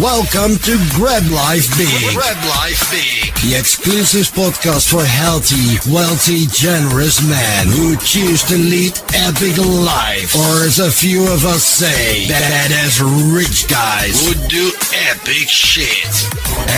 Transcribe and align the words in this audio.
Welcome 0.00 0.56
to 0.64 0.78
Grab 0.94 1.22
Life 1.30 1.68
Big. 1.76 2.14
Grab 2.14 2.42
Life 2.48 2.90
Big. 2.90 3.34
The 3.44 3.58
exclusive 3.58 4.24
podcast 4.32 4.88
for 4.88 5.04
healthy, 5.04 5.76
wealthy, 5.92 6.46
generous 6.46 7.20
men 7.20 7.66
who 7.68 7.94
choose 7.98 8.42
to 8.44 8.56
lead 8.56 8.96
epic 9.12 9.58
life. 9.58 10.34
Or 10.34 10.64
as 10.64 10.78
a 10.78 10.90
few 10.90 11.24
of 11.24 11.44
us 11.44 11.62
say, 11.62 12.24
badass 12.26 13.04
rich 13.36 13.68
guys 13.68 14.26
who 14.26 14.32
do 14.48 14.72
epic 15.10 15.46
shit. 15.46 16.08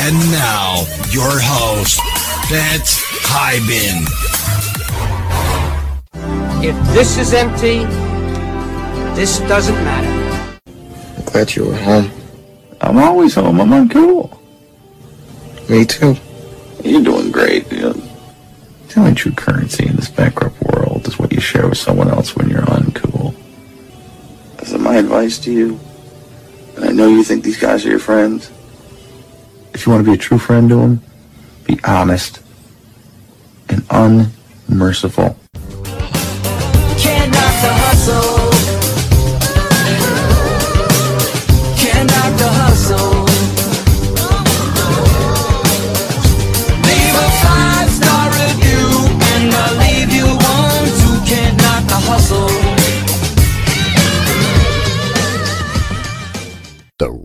And 0.02 0.18
now, 0.32 0.82
your 1.14 1.38
host, 1.38 2.00
Pat 2.50 2.82
Hiban. 3.30 4.10
If 6.64 6.74
this 6.94 7.16
is 7.16 7.32
empty, 7.32 7.84
this 9.14 9.38
doesn't 9.46 9.76
matter. 9.84 10.60
Glad 11.26 11.54
you 11.54 11.66
were 11.66 11.76
home. 11.76 12.10
I'm 12.84 12.98
always 12.98 13.34
home. 13.34 13.60
I'm 13.60 13.70
uncool. 13.70 14.38
Me 15.70 15.86
too. 15.86 16.16
You're 16.82 17.02
doing 17.02 17.32
great. 17.32 17.70
You 17.72 17.80
know, 17.80 17.92
the 17.92 19.00
only 19.00 19.14
true 19.14 19.32
currency 19.32 19.86
in 19.86 19.96
this 19.96 20.10
bankrupt 20.10 20.60
world 20.62 21.08
is 21.08 21.18
what 21.18 21.32
you 21.32 21.40
share 21.40 21.66
with 21.66 21.78
someone 21.78 22.10
else 22.10 22.36
when 22.36 22.50
you're 22.50 22.62
uncool. 22.62 23.34
So 24.64 24.78
my 24.78 24.96
advice 24.96 25.38
to 25.40 25.52
you, 25.52 25.80
and 26.76 26.84
I 26.84 26.92
know 26.92 27.08
you 27.08 27.24
think 27.24 27.42
these 27.42 27.60
guys 27.60 27.86
are 27.86 27.90
your 27.90 27.98
friends. 27.98 28.50
If 29.72 29.86
you 29.86 29.92
want 29.92 30.04
to 30.04 30.10
be 30.10 30.14
a 30.14 30.20
true 30.20 30.38
friend 30.38 30.68
to 30.68 30.76
them, 30.76 31.02
be 31.64 31.80
honest 31.84 32.40
and 33.68 33.84
unmerciful. 33.90 35.38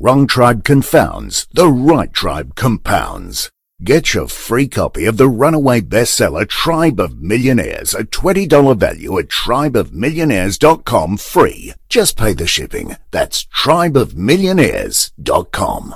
Wrong 0.10 0.26
tribe 0.26 0.64
confounds, 0.64 1.46
the 1.54 1.68
right 1.68 2.12
tribe 2.12 2.56
compounds. 2.56 3.52
Get 3.84 4.16
your 4.16 4.28
free 4.28 4.68
copy 4.68 5.06
of 5.06 5.18
the 5.18 5.28
runaway 5.28 5.82
bestseller 5.82 6.50
Tribe 6.50 7.00
of 7.00 7.22
Millionaires, 7.22 7.94
a 7.94 8.06
$20 8.06 8.76
value 8.76 9.20
at 9.20 9.28
tribeofmillionaires.com 9.28 11.18
free. 11.18 11.76
Just 11.90 12.18
pay 12.18 12.34
the 12.34 12.48
shipping. 12.48 12.96
That's 13.12 13.46
tribeofmillionaires.com. 13.46 15.96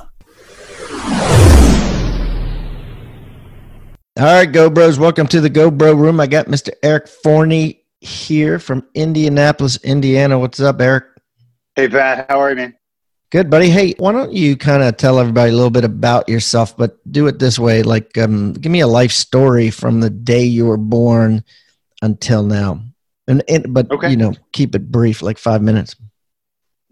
All 4.16 4.24
right, 4.24 4.46
Go 4.46 4.70
Bros, 4.70 5.00
welcome 5.00 5.26
to 5.26 5.40
the 5.40 5.50
Go 5.50 5.72
Bro 5.72 5.94
Room. 5.94 6.20
I 6.20 6.28
got 6.28 6.46
Mr. 6.46 6.70
Eric 6.84 7.08
Forney 7.08 7.82
here 7.98 8.60
from 8.60 8.86
Indianapolis, 8.94 9.76
Indiana. 9.78 10.38
What's 10.38 10.60
up, 10.60 10.80
Eric? 10.80 11.02
Hey 11.74 11.88
Pat, 11.88 12.26
how 12.28 12.38
are 12.38 12.50
you, 12.50 12.56
man? 12.56 12.76
Good, 13.34 13.50
buddy. 13.50 13.68
Hey, 13.68 13.96
why 13.98 14.12
don't 14.12 14.32
you 14.32 14.56
kind 14.56 14.80
of 14.80 14.96
tell 14.96 15.18
everybody 15.18 15.50
a 15.50 15.54
little 15.54 15.68
bit 15.68 15.82
about 15.82 16.28
yourself, 16.28 16.76
but 16.76 17.00
do 17.10 17.26
it 17.26 17.40
this 17.40 17.58
way? 17.58 17.82
Like, 17.82 18.16
um, 18.16 18.52
give 18.52 18.70
me 18.70 18.78
a 18.78 18.86
life 18.86 19.10
story 19.10 19.70
from 19.70 19.98
the 19.98 20.08
day 20.08 20.44
you 20.44 20.66
were 20.66 20.76
born 20.76 21.42
until 22.00 22.44
now, 22.44 22.80
and, 23.26 23.42
and 23.48 23.74
but 23.74 23.90
Okay. 23.90 24.10
you 24.10 24.16
know, 24.16 24.34
keep 24.52 24.76
it 24.76 24.88
brief, 24.92 25.20
like 25.20 25.36
five 25.36 25.62
minutes. 25.62 25.96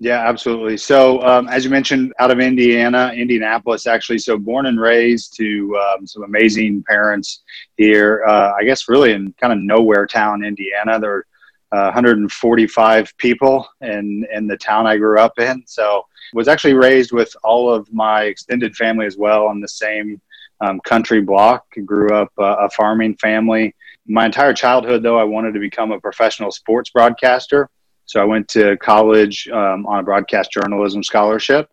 Yeah, 0.00 0.26
absolutely. 0.26 0.78
So, 0.78 1.22
um, 1.22 1.46
as 1.46 1.62
you 1.62 1.70
mentioned, 1.70 2.12
out 2.18 2.32
of 2.32 2.40
Indiana, 2.40 3.12
Indianapolis, 3.14 3.86
actually. 3.86 4.18
So, 4.18 4.36
born 4.36 4.66
and 4.66 4.80
raised 4.80 5.36
to 5.36 5.78
um, 5.78 6.08
some 6.08 6.24
amazing 6.24 6.82
parents 6.88 7.44
here. 7.76 8.24
Uh, 8.26 8.50
I 8.58 8.64
guess 8.64 8.88
really 8.88 9.12
in 9.12 9.32
kind 9.40 9.52
of 9.52 9.60
nowhere 9.60 10.06
town, 10.08 10.42
Indiana. 10.42 10.98
There 10.98 11.24
uh, 11.72 11.90
145 11.90 13.16
people 13.16 13.66
in 13.80 14.26
in 14.32 14.46
the 14.46 14.56
town 14.56 14.86
I 14.86 14.96
grew 14.96 15.18
up 15.18 15.38
in. 15.38 15.64
So, 15.66 16.06
was 16.34 16.48
actually 16.48 16.74
raised 16.74 17.12
with 17.12 17.34
all 17.42 17.72
of 17.72 17.92
my 17.92 18.24
extended 18.24 18.76
family 18.76 19.06
as 19.06 19.16
well 19.16 19.46
on 19.46 19.60
the 19.60 19.68
same 19.68 20.20
um, 20.60 20.80
country 20.80 21.20
block. 21.20 21.64
Grew 21.84 22.14
up 22.14 22.32
uh, 22.38 22.56
a 22.60 22.70
farming 22.70 23.16
family. 23.16 23.74
My 24.06 24.26
entire 24.26 24.52
childhood, 24.52 25.02
though, 25.02 25.18
I 25.18 25.24
wanted 25.24 25.54
to 25.54 25.60
become 25.60 25.92
a 25.92 26.00
professional 26.00 26.50
sports 26.50 26.90
broadcaster. 26.90 27.70
So 28.06 28.20
I 28.20 28.24
went 28.24 28.48
to 28.48 28.76
college 28.78 29.48
um, 29.48 29.86
on 29.86 30.00
a 30.00 30.02
broadcast 30.02 30.52
journalism 30.52 31.02
scholarship. 31.02 31.70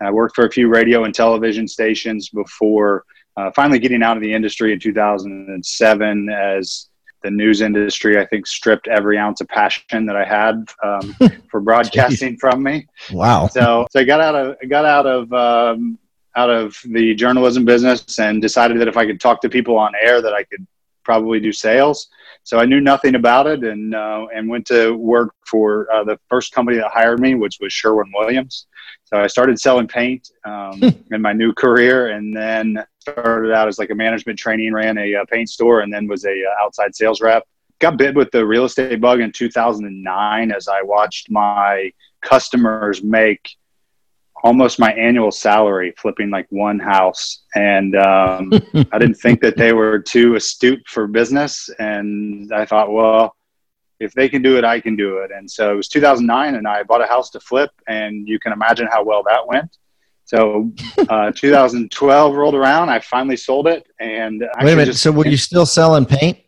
I 0.00 0.10
worked 0.10 0.34
for 0.34 0.46
a 0.46 0.50
few 0.50 0.68
radio 0.68 1.04
and 1.04 1.14
television 1.14 1.68
stations 1.68 2.28
before 2.30 3.04
uh, 3.36 3.50
finally 3.54 3.78
getting 3.78 4.02
out 4.02 4.16
of 4.16 4.22
the 4.22 4.32
industry 4.32 4.72
in 4.72 4.80
2007 4.80 6.28
as 6.30 6.89
the 7.22 7.30
news 7.30 7.60
industry, 7.60 8.18
I 8.18 8.26
think, 8.26 8.46
stripped 8.46 8.88
every 8.88 9.18
ounce 9.18 9.40
of 9.40 9.48
passion 9.48 10.06
that 10.06 10.16
I 10.16 10.24
had 10.24 10.64
um, 10.82 11.16
for 11.50 11.60
broadcasting 11.60 12.36
from 12.38 12.62
me 12.62 12.86
Wow. 13.12 13.48
so 13.48 13.86
so 13.90 14.00
I 14.00 14.04
got 14.04 14.20
out 14.20 14.34
of 14.34 14.56
got 14.68 14.84
out 14.84 15.06
of 15.06 15.32
um, 15.32 15.98
out 16.36 16.50
of 16.50 16.78
the 16.84 17.14
journalism 17.14 17.64
business 17.64 18.18
and 18.18 18.40
decided 18.40 18.80
that 18.80 18.88
if 18.88 18.96
I 18.96 19.06
could 19.06 19.20
talk 19.20 19.40
to 19.42 19.48
people 19.48 19.76
on 19.76 19.92
air, 20.00 20.22
that 20.22 20.32
I 20.32 20.44
could 20.44 20.66
probably 21.04 21.40
do 21.40 21.52
sales. 21.52 22.08
So 22.44 22.58
I 22.58 22.64
knew 22.66 22.80
nothing 22.80 23.16
about 23.16 23.46
it 23.46 23.64
and 23.64 23.94
uh, 23.94 24.26
and 24.34 24.48
went 24.48 24.66
to 24.68 24.92
work 24.96 25.34
for 25.46 25.92
uh, 25.92 26.04
the 26.04 26.18
first 26.28 26.52
company 26.52 26.78
that 26.78 26.90
hired 26.90 27.20
me, 27.20 27.34
which 27.34 27.58
was 27.60 27.72
Sherwin 27.72 28.12
Williams. 28.14 28.66
So 29.04 29.18
I 29.20 29.26
started 29.26 29.60
selling 29.60 29.88
paint 29.88 30.30
um, 30.44 30.80
in 31.10 31.20
my 31.20 31.32
new 31.32 31.52
career, 31.52 32.10
and 32.10 32.34
then 32.34 32.84
started 33.00 33.52
out 33.52 33.68
as 33.68 33.78
like 33.78 33.90
a 33.90 33.94
management 33.94 34.38
trainee, 34.38 34.66
and 34.66 34.76
ran 34.76 34.98
a, 34.98 35.14
uh 35.14 35.24
paint 35.24 35.48
store, 35.48 35.80
and 35.80 35.92
then 35.92 36.06
was 36.06 36.24
a 36.24 36.30
uh, 36.30 36.64
outside 36.64 36.94
sales 36.94 37.20
rep. 37.20 37.46
Got 37.78 37.96
bit 37.96 38.14
with 38.14 38.30
the 38.30 38.44
real 38.44 38.66
estate 38.66 39.00
bug 39.00 39.20
in 39.20 39.32
2009 39.32 40.52
as 40.52 40.68
I 40.68 40.82
watched 40.82 41.30
my 41.30 41.92
customers 42.20 43.02
make 43.02 43.56
almost 44.42 44.78
my 44.78 44.92
annual 44.92 45.30
salary 45.30 45.92
flipping 45.96 46.30
like 46.30 46.46
one 46.50 46.78
house. 46.78 47.42
And 47.54 47.96
um, 47.96 48.52
i 48.92 48.98
didn't 48.98 49.14
think 49.14 49.40
that 49.40 49.56
they 49.56 49.72
were 49.72 49.98
too 49.98 50.34
astute 50.34 50.82
for 50.86 51.06
business. 51.06 51.70
And 51.78 52.52
i 52.52 52.66
thought 52.66 52.92
well 52.92 53.34
if 53.98 54.12
they 54.14 54.28
can 54.28 54.40
do 54.42 54.56
it 54.56 54.64
i 54.64 54.78
can 54.80 54.96
do 54.96 55.18
it. 55.18 55.30
And 55.30 55.50
so 55.50 55.72
it 55.72 55.76
was 55.76 55.88
2009 55.88 56.54
and 56.54 56.68
i 56.68 56.82
bought 56.82 57.02
a 57.02 57.06
house 57.06 57.30
to 57.30 57.40
flip 57.40 57.70
and 57.86 58.28
you 58.28 58.38
can 58.38 58.52
imagine 58.52 58.88
how 58.90 59.02
well 59.04 59.22
that 59.24 59.46
went 59.46 59.78
so 60.30 60.70
uh, 61.08 61.32
2012 61.34 62.34
rolled 62.36 62.54
around 62.54 62.88
i 62.88 62.98
finally 63.00 63.36
sold 63.36 63.66
it 63.66 63.84
and 63.98 64.40
Wait 64.62 64.72
a 64.72 64.76
minute. 64.76 64.86
just- 64.86 65.02
So, 65.02 65.10
were 65.10 65.26
you 65.26 65.36
still 65.36 65.66
selling 65.66 66.06
paint? 66.06 66.38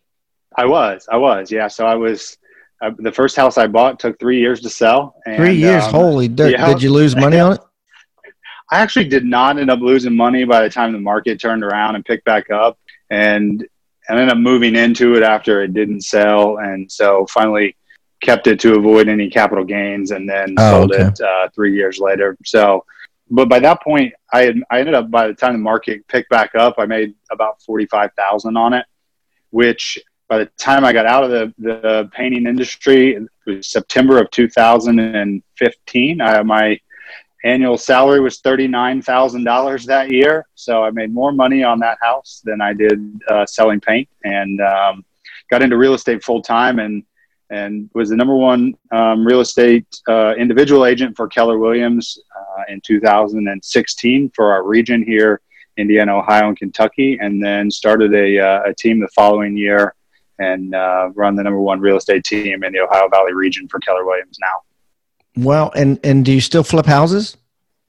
I 0.55 0.65
was, 0.65 1.07
I 1.11 1.17
was, 1.17 1.51
yeah. 1.51 1.67
So 1.67 1.85
I 1.87 1.95
was, 1.95 2.37
uh, 2.81 2.91
the 2.99 3.11
first 3.11 3.35
house 3.35 3.57
I 3.57 3.65
bought 3.65 3.99
took 3.99 4.19
three 4.19 4.39
years 4.39 4.61
to 4.61 4.69
sell. 4.69 5.15
And, 5.25 5.37
Three 5.37 5.55
years. 5.55 5.83
um, 5.85 5.91
Holy 5.91 6.27
dirt. 6.27 6.51
yeah. 6.51 6.67
Did 6.67 6.81
you 6.83 6.91
lose 6.91 7.15
money 7.15 7.39
on 7.39 7.53
it? 7.53 7.59
I 8.71 8.79
actually 8.79 9.05
did 9.09 9.25
not 9.25 9.57
end 9.57 9.71
up 9.71 9.79
losing 9.79 10.15
money 10.15 10.43
by 10.45 10.61
the 10.61 10.69
time 10.69 10.91
the 10.93 10.99
market 10.99 11.41
turned 11.41 11.63
around 11.63 11.95
and 11.95 12.05
picked 12.05 12.23
back 12.25 12.51
up. 12.51 12.77
And 13.09 13.65
I 14.07 14.13
ended 14.13 14.29
up 14.29 14.37
moving 14.37 14.75
into 14.75 15.15
it 15.15 15.23
after 15.23 15.63
it 15.63 15.73
didn't 15.73 16.01
sell. 16.01 16.57
And 16.59 16.91
so 16.91 17.25
finally 17.27 17.75
kept 18.21 18.45
it 18.45 18.59
to 18.59 18.75
avoid 18.75 19.09
any 19.09 19.29
capital 19.31 19.65
gains 19.65 20.11
and 20.11 20.29
then 20.29 20.53
Oh, 20.59 20.71
sold 20.71 20.91
okay. 20.93 21.03
it 21.05 21.19
uh, 21.19 21.49
three 21.55 21.73
years 21.75 21.97
later. 21.97 22.37
So, 22.45 22.85
but 23.29 23.49
by 23.49 23.59
that 23.59 23.81
point, 23.81 24.13
I 24.31 24.43
had, 24.43 24.57
I 24.69 24.79
ended 24.79 24.93
up 24.95 25.09
by 25.09 25.27
the 25.27 25.33
time 25.33 25.53
the 25.53 25.59
market 25.59 26.07
picked 26.07 26.29
back 26.29 26.55
up, 26.55 26.75
I 26.77 26.85
made 26.85 27.15
about 27.31 27.61
45,000 27.61 28.57
on 28.57 28.73
it, 28.73 28.85
which 29.51 29.97
by 30.27 30.39
the 30.39 30.45
time 30.57 30.83
I 30.83 30.93
got 30.93 31.05
out 31.05 31.23
of 31.23 31.31
the, 31.31 31.53
the 31.59 32.09
painting 32.13 32.47
industry, 32.47 33.15
it 33.15 33.23
was 33.45 33.67
September 33.67 34.19
of 34.19 34.29
2015. 34.31 36.17
My 36.17 36.79
annual 37.43 37.77
salary 37.77 38.19
was 38.19 38.41
$39,000 38.41 39.85
that 39.85 40.11
year. 40.11 40.45
So 40.55 40.83
I 40.83 40.91
made 40.91 41.13
more 41.13 41.31
money 41.31 41.63
on 41.63 41.79
that 41.79 41.97
house 42.01 42.41
than 42.43 42.61
I 42.61 42.73
did 42.73 43.21
uh, 43.29 43.45
selling 43.45 43.81
paint 43.81 44.07
and 44.23 44.61
um, 44.61 45.05
got 45.49 45.61
into 45.61 45.77
real 45.77 45.93
estate 45.93 46.23
full 46.23 46.41
time 46.41 46.79
and, 46.79 47.03
and 47.53 47.89
was 47.93 48.09
the 48.09 48.15
number 48.15 48.35
one 48.35 48.73
um, 48.91 49.25
real 49.25 49.39
estate 49.39 49.85
uh, 50.09 50.33
individual 50.35 50.85
agent 50.85 51.15
for 51.15 51.27
Keller 51.27 51.59
Williams 51.59 52.17
uh, 52.35 52.63
in 52.67 52.81
2016 52.81 54.31
for 54.35 54.51
our 54.51 54.63
region 54.63 55.03
here, 55.03 55.39
Indiana, 55.77 56.17
Ohio, 56.17 56.47
and 56.47 56.57
Kentucky, 56.57 57.17
and 57.21 57.43
then 57.43 57.69
started 57.69 58.13
a, 58.13 58.39
uh, 58.39 58.63
a 58.65 58.73
team 58.73 58.99
the 58.99 59.07
following 59.09 59.55
year 59.55 59.93
and 60.39 60.73
uh, 60.73 61.09
run 61.13 61.35
the 61.35 61.43
number 61.43 61.59
one 61.59 61.79
real 61.79 61.97
estate 61.97 62.23
team 62.23 62.63
in 62.63 62.73
the 62.73 62.79
Ohio 62.79 63.07
Valley 63.07 63.33
region 63.33 63.67
for 63.67 63.79
Keller 63.79 64.03
Williams 64.03 64.37
now. 64.41 65.43
Well, 65.45 65.71
and 65.75 65.99
and 66.03 66.25
do 66.25 66.31
you 66.31 66.41
still 66.41 66.63
flip 66.63 66.85
houses? 66.85 67.37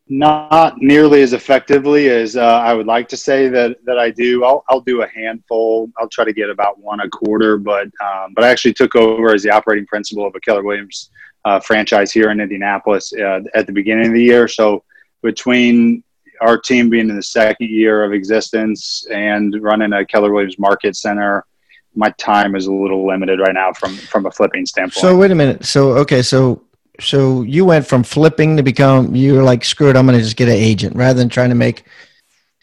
Not 0.07 0.77
nearly 0.79 1.23
as 1.23 1.33
effectively 1.33 2.11
as 2.11 2.37
uh, 2.37 2.43
I 2.43 2.75
would 2.75 2.87
like 2.87 3.09
to 3.09 3.17
say 3.17 3.49
that, 3.49 3.79
that 3.87 3.99
I 3.99 4.11
do. 4.11 4.45
I'll, 4.45 4.63
I'll 4.69 4.83
do 4.83 5.01
a 5.01 5.09
handful. 5.09 5.91
I'll 5.97 6.11
try 6.11 6.27
to 6.27 6.33
get 6.33 6.51
about 6.51 6.79
one 6.79 7.01
a 7.01 7.09
quarter, 7.09 7.57
but 7.57 7.87
um, 8.05 8.35
but 8.35 8.45
I 8.45 8.51
actually 8.51 8.75
took 8.75 8.95
over 8.97 9.33
as 9.33 9.43
the 9.43 9.51
operating 9.51 9.87
principal 9.87 10.27
of 10.27 10.35
a 10.35 10.41
Keller 10.41 10.63
Williams 10.63 11.11
uh, 11.47 11.59
franchise 11.61 12.13
here 12.13 12.31
in 12.31 12.41
Indianapolis 12.41 13.15
uh, 13.15 13.41
at 13.55 13.67
the 13.67 13.73
beginning 13.73 14.09
of 14.09 14.13
the 14.13 14.23
year. 14.23 14.47
So 14.47 14.85
between 15.23 16.05
our 16.41 16.59
team 16.59 16.91
being 16.91 17.09
in 17.09 17.17
the 17.17 17.23
second 17.23 17.71
year 17.71 18.05
of 18.05 18.13
existence 18.13 19.07
and 19.11 19.57
running 19.63 19.93
a 19.95 20.05
Keller 20.05 20.33
Williams 20.33 20.59
Market 20.59 20.97
Center, 20.97 21.47
my 21.95 22.11
time 22.19 22.57
is 22.57 22.67
a 22.67 22.73
little 22.73 23.07
limited 23.07 23.41
right 23.41 23.55
now 23.55 23.73
from 23.73 23.97
from 23.97 24.27
a 24.27 24.31
flipping 24.31 24.67
standpoint. 24.67 25.01
So 25.01 25.17
wait 25.17 25.31
a 25.31 25.35
minute. 25.35 25.65
So 25.65 25.93
okay, 25.99 26.23
so 26.23 26.64
so 27.01 27.43
you 27.43 27.65
went 27.65 27.87
from 27.87 28.03
flipping 28.03 28.57
to 28.57 28.63
become 28.63 29.15
you 29.15 29.35
were 29.35 29.43
like 29.43 29.65
screw 29.65 29.91
it, 29.91 29.97
I'm 29.97 30.07
going 30.07 30.19
to 30.19 30.25
just 30.25 30.37
get 30.37 30.49
an 30.49 30.55
agent 30.55 30.97
rather 30.97 31.19
than 31.19 31.29
trying 31.29 31.49
to 31.49 31.55
make, 31.55 31.85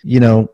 you 0.04 0.20
know, 0.20 0.50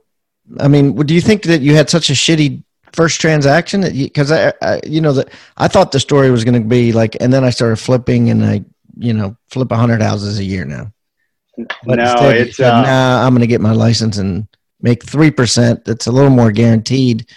I 0.59 0.67
mean, 0.67 0.95
do 0.95 1.13
you 1.13 1.21
think 1.21 1.43
that 1.43 1.61
you 1.61 1.75
had 1.75 1.89
such 1.89 2.09
a 2.09 2.13
shitty 2.13 2.63
first 2.93 3.21
transaction 3.21 3.81
that 3.81 3.93
because 3.93 4.31
I, 4.31 4.53
I, 4.61 4.79
you 4.85 5.01
know 5.01 5.13
that 5.13 5.29
I 5.57 5.67
thought 5.67 5.91
the 5.91 5.99
story 5.99 6.31
was 6.31 6.43
going 6.43 6.61
to 6.61 6.67
be 6.67 6.91
like, 6.91 7.17
and 7.19 7.31
then 7.31 7.43
I 7.43 7.49
started 7.49 7.77
flipping 7.77 8.29
and 8.29 8.45
I, 8.45 8.65
you 8.97 9.13
know, 9.13 9.37
flip 9.49 9.71
a 9.71 9.75
hundred 9.75 10.01
houses 10.01 10.39
a 10.39 10.43
year 10.43 10.65
now. 10.65 10.91
But 11.85 11.95
no, 11.95 12.03
instead 12.03 12.37
it's 12.37 12.57
said, 12.57 12.71
uh, 12.71 12.81
nah, 12.83 13.25
I'm 13.25 13.33
going 13.33 13.41
to 13.41 13.47
get 13.47 13.61
my 13.61 13.73
license 13.73 14.17
and 14.17 14.47
make 14.81 15.03
three 15.03 15.31
percent. 15.31 15.85
That's 15.85 16.07
a 16.07 16.11
little 16.11 16.29
more 16.29 16.51
guaranteed 16.51 17.27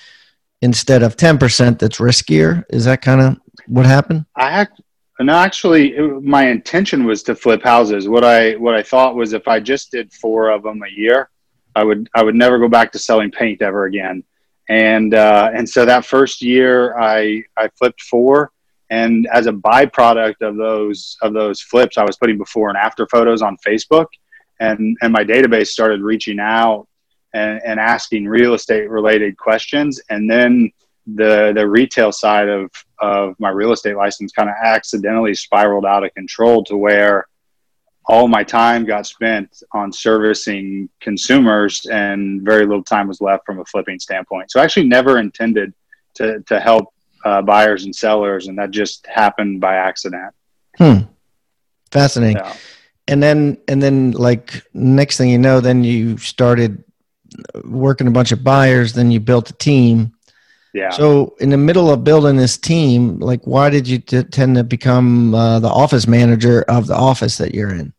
instead 0.63 1.03
of 1.03 1.17
ten 1.17 1.39
percent. 1.39 1.79
That's 1.79 1.99
riskier. 1.99 2.65
Is 2.71 2.85
that 2.85 3.03
kind 3.03 3.21
of 3.21 3.37
what 3.67 3.87
happened? 3.87 4.27
I 4.37 4.51
act, 4.51 4.81
no, 5.27 5.35
actually, 5.35 5.97
it, 5.97 6.23
my 6.23 6.49
intention 6.49 7.05
was 7.05 7.23
to 7.25 7.35
flip 7.35 7.63
houses. 7.63 8.09
What 8.09 8.25
I 8.25 8.55
what 8.55 8.75
I 8.75 8.83
thought 8.83 9.17
was 9.17 9.33
if 9.33 9.47
I 9.49 9.61
just 9.61 9.91
did 9.91 10.13
four 10.13 10.51
of 10.51 10.63
them 10.63 10.83
a 10.83 10.91
year, 10.91 11.31
I 11.75 11.85
would 11.85 12.09
I 12.15 12.23
would 12.23 12.35
never 12.35 12.59
go 12.59 12.69
back 12.69 12.93
to 12.93 12.99
selling 12.99 13.31
paint 13.31 13.63
ever 13.63 13.85
again. 13.85 14.25
And 14.69 15.15
uh, 15.15 15.51
and 15.55 15.69
so 15.69 15.85
that 15.85 16.05
first 16.05 16.43
year, 16.43 16.97
I 16.99 17.43
I 17.57 17.69
flipped 17.77 18.03
four, 18.03 18.53
and 18.89 19.27
as 19.33 19.47
a 19.47 19.53
byproduct 19.53 20.41
of 20.43 20.57
those 20.57 21.17
of 21.23 21.33
those 21.33 21.61
flips, 21.61 21.99
I 21.99 22.05
was 22.05 22.17
putting 22.17 22.39
before 22.39 22.69
and 22.69 22.79
after 22.79 23.07
photos 23.09 23.43
on 23.43 23.57
Facebook, 23.67 24.07
and 24.61 24.97
and 25.03 25.13
my 25.13 25.25
database 25.25 25.69
started 25.69 26.03
reaching 26.03 26.39
out 26.39 26.87
and, 27.35 27.61
and 27.65 27.81
asking 27.81 28.27
real 28.27 28.55
estate 28.55 28.89
related 28.89 29.37
questions, 29.37 30.01
and 30.09 30.31
then 30.31 30.71
the 31.15 31.53
the 31.55 31.67
retail 31.67 32.13
side 32.13 32.49
of 32.49 32.71
of 33.01 33.35
my 33.39 33.49
real 33.49 33.73
estate 33.73 33.97
license 33.97 34.33
kind 34.33 34.49
of 34.49 34.55
accidentally 34.63 35.35
spiraled 35.35 35.87
out 35.87 36.05
of 36.05 36.15
control 36.15 36.63
to 36.65 36.77
where 36.77 37.27
all 38.07 38.27
my 38.29 38.43
time 38.43 38.85
got 38.85 39.07
spent 39.07 39.63
on 39.73 39.93
servicing 39.93 40.89
consumers 41.01 41.87
and 41.87 42.43
very 42.43 42.67
little 42.67 42.83
time 42.83 43.07
was 43.07 43.21
left 43.21 43.47
from 43.47 43.61
a 43.61 43.65
flipping 43.67 43.99
standpoint. 43.99 44.51
So 44.51 44.61
I 44.61 44.65
actually 44.65 44.89
never 44.89 45.19
intended 45.19 45.73
to 46.15 46.41
to 46.41 46.61
help 46.61 46.93
uh, 47.25 47.43
buyers 47.43 47.85
and 47.85 47.95
sellers, 47.95 48.49
and 48.49 48.59
that 48.59 48.71
just 48.71 49.07
happened 49.07 49.61
by 49.61 49.77
accident. 49.77 50.35
Hmm. 50.77 50.99
Fascinating. 51.91 52.37
Yeah. 52.37 52.55
And 53.09 53.23
then, 53.23 53.59
and 53.67 53.83
then, 53.83 54.13
like 54.13 54.65
next 54.73 55.17
thing 55.17 55.31
you 55.31 55.39
know, 55.39 55.61
then 55.61 55.83
you 55.83 56.17
started 56.19 56.85
working 57.65 58.07
a 58.07 58.11
bunch 58.11 58.33
of 58.33 58.45
buyers. 58.45 58.93
Then 58.93 59.11
you 59.11 59.21
built 59.21 59.51
a 59.51 59.55
team. 59.55 60.13
Yeah. 60.73 60.91
So, 60.91 61.35
in 61.41 61.51
the 61.51 61.57
middle 61.57 61.91
of 61.91 62.05
building 62.05 62.37
this 62.37 62.57
team, 62.57 63.19
like, 63.19 63.45
why 63.45 63.71
did 63.71 63.89
you 63.89 63.99
t- 63.99 64.23
tend 64.23 64.55
to 64.57 64.65
become 64.65 65.35
uh, 65.35 65.59
the 65.59 65.69
office 65.69 66.07
manager 66.07 66.63
of 66.69 66.87
the 66.87 66.95
office 66.95 67.39
that 67.39 67.55
you're 67.55 67.75
in? 67.75 67.93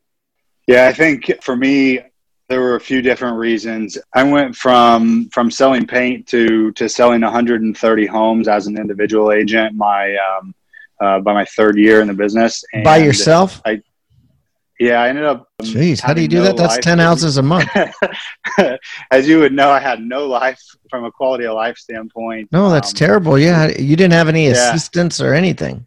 Yeah, 0.68 0.88
I 0.88 0.94
think 0.94 1.32
for 1.42 1.56
me, 1.56 2.00
there 2.48 2.62
were 2.62 2.76
a 2.76 2.82
few 2.82 3.02
different 3.02 3.38
reasons. 3.38 3.98
I 4.14 4.24
went 4.24 4.56
from 4.56 5.30
from 5.30 5.52
selling 5.52 5.86
paint 5.86 6.28
to 6.28 6.72
to 6.74 6.88
selling 6.88 7.22
130 7.22 8.06
homes 8.06 8.48
as 8.48 8.68
an 8.68 8.78
individual 8.78 9.32
agent. 9.32 9.76
My 9.76 10.16
um, 10.16 10.54
uh, 11.02 11.20
by 11.20 11.34
my 11.34 11.46
third 11.46 11.78
year 11.78 12.02
in 12.02 12.08
the 12.08 12.14
business. 12.14 12.64
And 12.74 12.84
By 12.84 12.98
yourself? 12.98 13.62
Yeah, 14.82 15.00
I 15.04 15.10
ended 15.10 15.26
up. 15.26 15.48
Jeez, 15.62 16.00
how 16.02 16.12
do 16.12 16.24
you 16.24 16.28
do 16.28 16.38
no 16.38 16.44
that? 16.46 16.58
That's 16.58 16.78
ten 16.80 17.00
ounces 17.00 17.38
a 17.38 17.44
month. 17.44 17.70
As 19.12 19.28
you 19.28 19.38
would 19.38 19.54
know, 19.54 19.70
I 19.70 19.80
had 19.80 20.02
no 20.02 20.26
life 20.28 20.60
from 20.90 21.06
a 21.06 21.12
quality 21.12 21.46
of 21.46 21.54
life 21.54 21.78
standpoint. 21.78 22.52
No, 22.52 22.72
that's 22.72 22.90
Um, 22.90 22.96
terrible. 22.96 23.38
Yeah, 23.38 23.68
you 23.78 23.96
didn't 23.96 24.14
have 24.14 24.28
any 24.28 24.46
Yeah. 24.46 24.54
assistants 24.54 25.22
or 25.22 25.36
anything. 25.36 25.86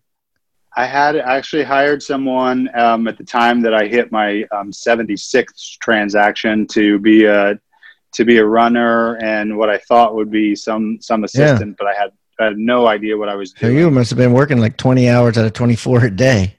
I 0.77 0.87
had 0.87 1.17
actually 1.17 1.65
hired 1.65 2.05
someone 2.05 2.69
um, 2.77 3.09
at 3.09 3.19
the 3.19 3.25
time 3.25 3.61
that 3.63 3.75
I 3.75 3.87
hit 3.87 4.13
my 4.13 4.45
um, 4.53 4.71
76th 4.73 5.79
transaction 5.81 6.67
to 6.69 6.99
be 7.01 7.25
a 7.25 7.59
to 8.13 8.25
be 8.25 8.37
a 8.39 8.45
runner 8.47 9.17
and 9.17 9.57
what 9.59 9.69
I 9.71 9.79
thought 9.79 10.15
would 10.15 10.31
be 10.31 10.55
some 10.55 10.99
some 11.01 11.25
assistant, 11.25 11.77
but 11.79 11.89
I 11.89 11.95
had 11.95 12.11
I 12.39 12.45
had 12.45 12.59
no 12.59 12.87
idea 12.87 13.17
what 13.17 13.29
I 13.29 13.35
was 13.35 13.53
doing. 13.53 13.73
So 13.73 13.77
you 13.79 13.91
must 13.91 14.11
have 14.11 14.19
been 14.19 14.33
working 14.33 14.59
like 14.61 14.77
twenty 14.77 15.09
hours 15.09 15.37
out 15.37 15.47
of 15.47 15.53
twenty-four 15.53 16.05
a 16.05 16.11
day. 16.13 16.59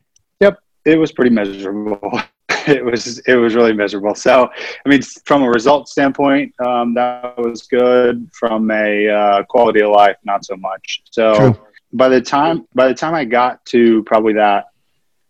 It 0.86 0.98
was 0.98 1.12
pretty 1.12 1.32
miserable. 1.32 2.22
it 2.68 2.84
was 2.84 3.20
it 3.20 3.36
was 3.36 3.56
really 3.56 3.74
miserable. 3.74 4.16
So 4.16 4.50
I 4.86 4.90
mean, 4.90 5.02
from 5.02 5.44
a 5.44 5.50
result 5.50 5.90
standpoint, 5.90 6.54
um, 6.60 6.94
that 6.94 7.38
was 7.38 7.64
good. 7.64 8.30
From 8.34 8.72
a 8.72 9.10
uh, 9.10 9.44
quality 9.44 9.82
of 9.82 9.92
life, 9.92 10.18
not 10.24 10.46
so 10.46 10.56
much. 10.56 11.02
So 11.12 11.36
True. 11.36 11.68
by 11.94 12.10
the 12.10 12.22
time 12.22 12.68
by 12.74 12.88
the 12.88 12.94
time 12.94 13.14
I 13.14 13.26
got 13.26 13.66
to 13.68 14.04
probably 14.04 14.34
that 14.34 14.66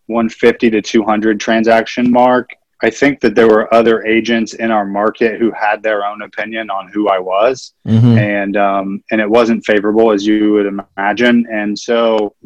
150 0.07 0.69
to 0.71 0.81
200 0.81 1.39
transaction 1.39 2.11
mark, 2.11 2.49
I 2.87 2.89
think 3.01 3.13
that 3.23 3.33
there 3.37 3.47
were 3.55 3.65
other 3.79 3.97
agents 4.15 4.51
in 4.63 4.69
our 4.77 4.85
market 5.01 5.31
who 5.39 5.49
had 5.65 5.77
their 5.87 6.01
own 6.09 6.19
opinion 6.29 6.65
on 6.77 6.83
who 6.93 7.01
I 7.17 7.19
was 7.33 7.55
Mhm. 7.95 8.15
and 8.31 8.53
um, 8.69 8.87
and 9.11 9.19
it 9.25 9.29
wasn't 9.39 9.65
favorable 9.71 10.07
as 10.15 10.21
you 10.29 10.51
would 10.55 10.67
imagine. 10.75 11.37
And 11.59 11.71
so 11.87 11.97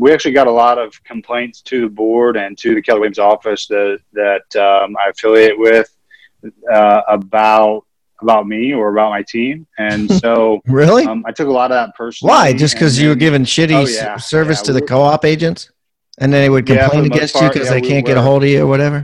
we 0.01 0.07
actually 0.13 0.35
got 0.41 0.47
a 0.47 0.57
lot 0.65 0.77
of 0.83 0.89
complaints 1.11 1.57
to 1.69 1.75
the 1.85 1.91
board 2.01 2.33
and 2.43 2.51
to 2.63 2.69
the 2.75 2.81
Keller 2.85 2.99
Williams 3.01 3.19
office 3.33 3.61
that 3.67 3.99
that 4.21 4.47
um, 4.69 4.89
I 5.03 5.09
affiliate 5.13 5.57
with 5.67 5.89
uh, 6.79 7.01
about 7.19 7.77
about 8.21 8.43
me 8.53 8.63
or 8.73 8.85
about 8.95 9.09
my 9.17 9.23
team. 9.35 9.55
And 9.89 10.01
so 10.23 10.61
Really? 10.67 11.05
um, 11.05 11.19
I 11.29 11.31
took 11.37 11.49
a 11.53 11.55
lot 11.61 11.71
of 11.71 11.75
that 11.81 11.89
personally. 12.01 12.31
Why? 12.33 12.53
Just 12.53 12.73
because 12.75 12.93
you 13.01 13.09
were 13.09 13.21
giving 13.25 13.43
shitty 13.55 13.75
Oh, 13.83 13.87
yeah, 13.87 14.17
service 14.17 14.59
yeah, 14.59 14.67
to 14.67 14.73
the 14.77 14.81
co-op 14.91 15.23
agents, 15.33 15.61
and 16.21 16.27
then 16.31 16.41
they 16.43 16.49
would 16.49 16.67
Yeah, 16.69 16.87
complain 16.87 17.03
the 17.03 17.09
most 17.09 17.15
against 17.17 17.35
you 17.41 17.47
because 17.49 17.67
yeah, 17.67 17.73
they 17.75 17.81
we 17.81 17.89
can't 17.91 18.05
get 18.05 18.17
a 18.17 18.21
hold 18.21 18.43
of 18.43 18.49
you 18.49 18.63
or 18.63 18.67
whatever. 18.67 18.99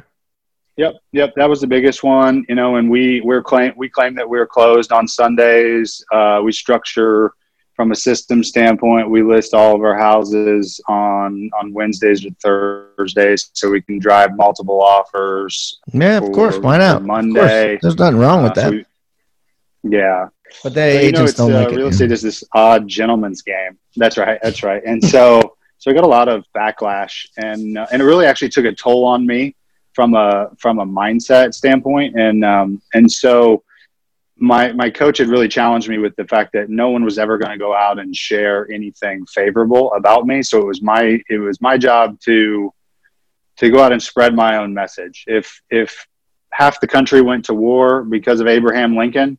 Yep, 0.77 0.95
yep, 1.13 1.33
that 1.38 1.50
was 1.50 1.62
the 1.62 1.68
biggest 1.68 2.04
one. 2.04 2.45
You 2.50 2.56
know, 2.56 2.75
and 2.75 2.89
we 2.89 3.22
we're 3.22 3.42
claim 3.42 3.74
we 3.77 3.88
claim 3.89 4.13
that 4.16 4.27
we're 4.30 4.48
closed 4.48 4.92
on 4.92 5.07
Sundays. 5.07 6.04
Uh, 6.12 6.42
we 6.44 6.51
structure 6.51 7.31
from 7.75 7.92
a 7.92 7.95
system 7.95 8.44
standpoint. 8.44 9.10
We 9.10 9.24
list 9.24 9.54
all 9.54 9.74
of 9.75 9.81
our 9.81 9.98
houses 9.98 10.81
on 10.89 11.50
on 11.60 11.72
Wednesdays 11.74 12.25
or 12.25 12.31
Thursdays, 12.98 13.51
so 13.54 13.69
we 13.69 13.81
can 13.81 14.00
drive 14.00 14.36
multiple 14.36 14.81
offers. 14.81 15.80
Yeah, 15.94 16.18
of 16.18 16.31
course. 16.33 16.57
Why 16.57 16.78
not? 16.78 17.04
Monday. 17.04 17.78
There's 17.81 17.97
nothing 17.97 18.19
wrong 18.19 18.44
with 18.44 18.52
Uh, 18.54 18.56
so 18.56 18.61
that. 18.61 18.71
we- 18.71 18.85
yeah, 19.88 20.30
but 20.64 20.73
they 20.73 20.94
know, 20.95 21.00
agents 21.00 21.31
it's, 21.31 21.38
don't 21.38 21.54
uh, 21.54 21.59
like 21.64 21.71
it. 21.71 21.76
real 21.78 21.88
estate 21.88 22.11
is 22.11 22.21
this 22.23 22.44
odd 22.54 22.88
gentleman's 22.88 23.44
game. 23.44 23.78
That's 23.95 24.18
right. 24.18 24.40
That's 24.42 24.64
right. 24.64 24.81
And 24.83 25.04
so, 25.04 25.56
so 25.78 25.92
I 25.92 25.94
got 25.94 26.04
a 26.04 26.07
lot 26.07 26.28
of 26.28 26.44
backlash, 26.57 27.28
and 27.38 27.78
uh, 27.78 27.85
and 27.92 28.02
it 28.02 28.06
really 28.06 28.26
actually 28.26 28.50
took 28.50 28.66
a 28.66 28.73
toll 28.73 29.06
on 29.06 29.26
me 29.26 29.56
from 29.95 30.14
a 30.14 30.49
from 30.59 30.80
a 30.80 30.85
mindset 30.85 31.54
standpoint, 31.54 32.16
and 32.19 32.44
um, 32.44 32.81
and 32.94 33.09
so 33.09 33.64
my 34.37 34.73
my 34.73 34.90
coach 34.90 35.18
had 35.18 35.30
really 35.30 35.47
challenged 35.47 35.87
me 35.87 35.97
with 35.97 36.16
the 36.18 36.25
fact 36.25 36.52
that 36.54 36.69
no 36.69 36.90
one 36.90 37.04
was 37.06 37.18
ever 37.18 37.37
going 37.37 37.52
to 37.52 37.57
go 37.57 37.73
out 37.73 37.97
and 37.97 38.16
share 38.16 38.69
anything 38.69 39.25
favorable 39.28 39.94
about 39.94 40.28
me. 40.28 40.44
So 40.44 40.59
it 40.59 40.66
was 40.66 40.81
my 40.81 41.19
it 41.30 41.40
was 41.40 41.61
my 41.61 41.78
job 41.78 42.19
to 42.21 42.73
to 43.57 43.69
go 43.69 43.81
out 43.81 43.94
and 43.94 44.04
spread 44.04 44.35
my 44.35 44.57
own 44.57 44.73
message. 44.73 45.23
If 45.28 45.61
if 45.69 46.06
half 46.52 46.81
the 46.81 46.87
country 46.87 47.21
went 47.21 47.45
to 47.45 47.54
war 47.54 48.04
because 48.04 48.42
of 48.42 48.47
Abraham 48.47 48.97
Lincoln, 48.97 49.37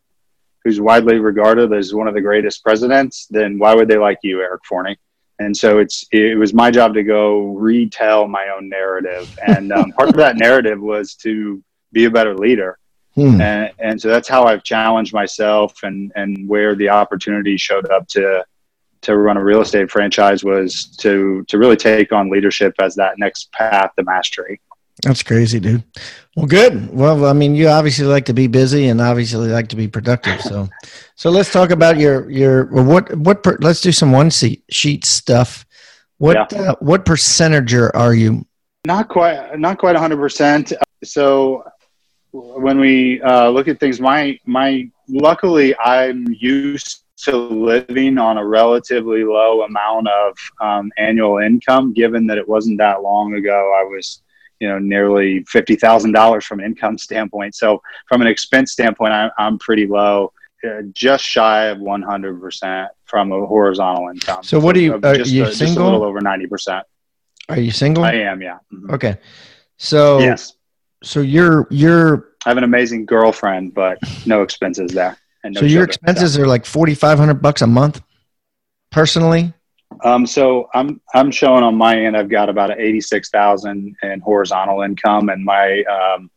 who's 0.64 0.80
widely 0.80 1.18
regarded 1.18 1.72
as 1.74 1.94
one 1.94 2.08
of 2.08 2.14
the 2.14 2.20
greatest 2.22 2.64
presidents, 2.64 3.26
then 3.28 3.58
why 3.58 3.74
would 3.74 3.88
they 3.88 3.98
like 3.98 4.18
you, 4.22 4.40
Eric 4.40 4.62
Forney? 4.64 4.96
And 5.38 5.54
so 5.56 5.78
it's 5.78 6.06
it 6.12 6.38
was 6.38 6.54
my 6.54 6.70
job 6.70 6.94
to 6.94 7.02
go 7.02 7.48
retell 7.54 8.26
my 8.26 8.48
own 8.56 8.68
narrative, 8.68 9.28
and 9.46 9.70
um, 9.72 9.92
part 9.92 10.08
of 10.08 10.16
that 10.16 10.36
narrative 10.46 10.80
was 10.80 11.14
to 11.16 11.62
be 11.92 12.06
a 12.06 12.10
better 12.10 12.34
leader. 12.34 12.78
Hmm. 13.14 13.40
And, 13.40 13.72
and 13.78 14.00
so 14.00 14.08
that's 14.08 14.28
how 14.28 14.44
I've 14.44 14.62
challenged 14.62 15.12
myself, 15.12 15.82
and 15.82 16.10
and 16.16 16.48
where 16.48 16.74
the 16.74 16.88
opportunity 16.88 17.56
showed 17.56 17.90
up 17.90 18.08
to 18.08 18.44
to 19.02 19.16
run 19.16 19.36
a 19.36 19.44
real 19.44 19.60
estate 19.60 19.90
franchise 19.90 20.42
was 20.42 20.86
to 20.98 21.44
to 21.48 21.58
really 21.58 21.76
take 21.76 22.12
on 22.12 22.30
leadership 22.30 22.74
as 22.80 22.94
that 22.94 23.18
next 23.18 23.52
path 23.52 23.90
to 23.98 24.04
mastery. 24.04 24.60
That's 25.02 25.22
crazy, 25.22 25.60
dude. 25.60 25.84
Well, 26.36 26.46
good. 26.46 26.90
Well, 26.92 27.26
I 27.26 27.32
mean, 27.34 27.54
you 27.54 27.68
obviously 27.68 28.06
like 28.06 28.24
to 28.26 28.32
be 28.32 28.46
busy 28.46 28.88
and 28.88 29.00
obviously 29.00 29.48
like 29.48 29.68
to 29.68 29.76
be 29.76 29.88
productive. 29.88 30.40
So, 30.40 30.68
so 31.16 31.30
let's 31.30 31.52
talk 31.52 31.70
about 31.70 31.98
your 31.98 32.30
your 32.30 32.64
well, 32.66 32.84
what 32.84 33.14
what 33.16 33.42
per, 33.42 33.58
let's 33.60 33.80
do 33.80 33.92
some 33.92 34.10
one 34.12 34.30
seat 34.30 34.64
sheet 34.70 35.04
stuff. 35.04 35.66
What 36.18 36.50
Yeah. 36.50 36.70
uh, 36.70 36.74
what 36.80 37.04
percentager 37.04 37.90
are 37.94 38.14
you? 38.14 38.46
Not 38.86 39.08
quite, 39.08 39.58
not 39.58 39.78
quite 39.78 39.94
100. 39.94 40.16
percent 40.16 40.72
So 41.04 41.64
when 42.32 42.78
we 42.78 43.20
uh, 43.22 43.50
look 43.50 43.68
at 43.68 43.78
things, 43.78 44.00
my 44.00 44.38
my 44.46 44.88
luckily 45.08 45.76
I'm 45.78 46.26
used 46.38 47.02
to 47.18 47.36
living 47.36 48.18
on 48.18 48.38
a 48.38 48.46
relatively 48.46 49.24
low 49.24 49.62
amount 49.62 50.08
of 50.08 50.36
um, 50.60 50.90
annual 50.98 51.38
income, 51.38 51.92
given 51.92 52.26
that 52.28 52.38
it 52.38 52.46
wasn't 52.48 52.78
that 52.78 53.02
long 53.02 53.34
ago 53.34 53.74
I 53.78 53.84
was 53.84 54.22
you 54.60 54.68
know 54.68 54.78
nearly 54.78 55.42
fifty 55.44 55.76
thousand 55.76 56.12
dollars 56.12 56.44
from 56.44 56.60
an 56.60 56.66
income 56.66 56.98
standpoint. 56.98 57.54
So 57.54 57.82
from 58.08 58.20
an 58.22 58.26
expense 58.28 58.72
standpoint, 58.72 59.12
I'm, 59.12 59.30
I'm 59.38 59.58
pretty 59.58 59.86
low, 59.86 60.32
uh, 60.66 60.82
just 60.92 61.24
shy 61.24 61.66
of 61.66 61.78
one 61.80 62.02
hundred 62.02 62.40
percent 62.40 62.90
from 63.04 63.32
a 63.32 63.46
horizontal 63.46 64.08
income. 64.08 64.42
So 64.42 64.58
what 64.58 64.74
do 64.74 64.80
you- 64.80 64.94
are 64.94 65.14
just, 65.16 65.30
you 65.32 65.44
uh, 65.44 65.46
just 65.52 65.76
a 65.76 65.82
little 65.82 66.04
over 66.04 66.20
ninety 66.20 66.46
percent. 66.46 66.84
Are 67.48 67.58
you 67.58 67.70
single? 67.70 68.04
I 68.04 68.12
am, 68.14 68.42
yeah. 68.42 68.58
Mhm. 68.72 68.90
Okay. 68.94 69.18
So 69.78 70.18
Yes, 70.20 70.54
so 71.02 71.20
you're 71.20 71.66
you're 71.70 72.28
I 72.44 72.50
have 72.50 72.58
an 72.58 72.64
amazing 72.64 73.06
girlfriend, 73.06 73.74
but 73.74 73.98
no 74.24 74.42
expenses 74.42 74.92
there. 74.92 75.16
And 75.44 75.54
no 75.54 75.60
so 75.60 75.66
your 75.66 75.84
expenses 75.84 76.38
are 76.38 76.46
like 76.46 76.64
forty 76.64 76.94
five 76.94 77.18
hundred 77.18 77.42
bucks 77.42 77.62
a 77.62 77.66
month, 77.66 78.00
personally. 78.90 79.52
Um, 80.04 80.26
so 80.26 80.68
I'm 80.74 81.00
I'm 81.14 81.30
showing 81.30 81.62
on 81.62 81.74
my 81.76 81.98
end. 81.98 82.16
I've 82.16 82.28
got 82.28 82.48
about 82.48 82.78
eighty 82.78 83.00
six 83.00 83.30
thousand 83.30 83.96
in 84.02 84.20
horizontal 84.20 84.82
income, 84.82 85.28
and 85.28 85.44
my 85.44 85.82
um, 85.84 86.30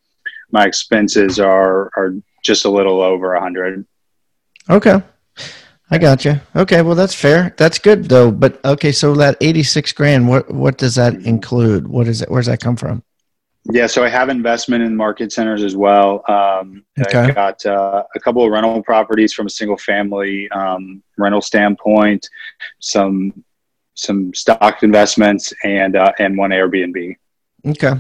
my 0.52 0.66
expenses 0.66 1.40
are 1.40 1.92
are 1.98 2.16
just 2.44 2.66
a 2.66 2.70
little 2.70 3.02
over 3.02 3.34
a 3.34 3.42
hundred. 3.42 3.86
Okay. 4.70 5.02
I 5.92 5.98
got 5.98 6.24
you. 6.24 6.40
Okay, 6.56 6.84
well 6.84 6.94
that's 6.94 7.16
fair. 7.16 7.56
That's 7.58 7.80
good 7.80 8.06
though. 8.06 8.30
But 8.32 8.64
okay, 8.64 8.92
so 8.92 9.16
that 9.16 9.38
eighty 9.42 9.64
six 9.64 9.92
grand, 9.92 10.28
what 10.28 10.50
what 10.52 10.78
does 10.78 10.96
that 10.96 11.16
include? 11.26 11.88
What 11.88 12.08
is 12.08 12.22
it? 12.22 12.30
Where's 12.30 12.46
that 12.46 12.60
come 12.62 12.76
from? 12.76 13.04
Yeah, 13.72 13.88
so 13.88 14.04
I 14.04 14.10
have 14.10 14.30
investment 14.30 14.84
in 14.84 14.96
market 14.96 15.32
centers 15.32 15.64
as 15.64 15.76
well. 15.76 16.24
Um, 16.28 16.86
Okay. 17.00 17.20
I've 17.20 17.36
got 17.36 17.66
uh, 17.66 18.04
a 18.16 18.20
couple 18.20 18.44
of 18.44 18.52
rental 18.52 18.82
properties 18.84 19.34
from 19.34 19.48
a 19.48 19.50
single 19.50 19.78
family 19.78 20.50
um, 20.52 21.04
rental 21.18 21.42
standpoint, 21.42 22.28
some 22.80 23.44
some 24.00 24.34
stock 24.34 24.84
investments, 24.84 25.54
and 25.64 25.96
uh, 25.96 26.12
and 26.20 26.38
one 26.38 26.52
Airbnb. 26.52 27.16
Okay, 27.68 27.94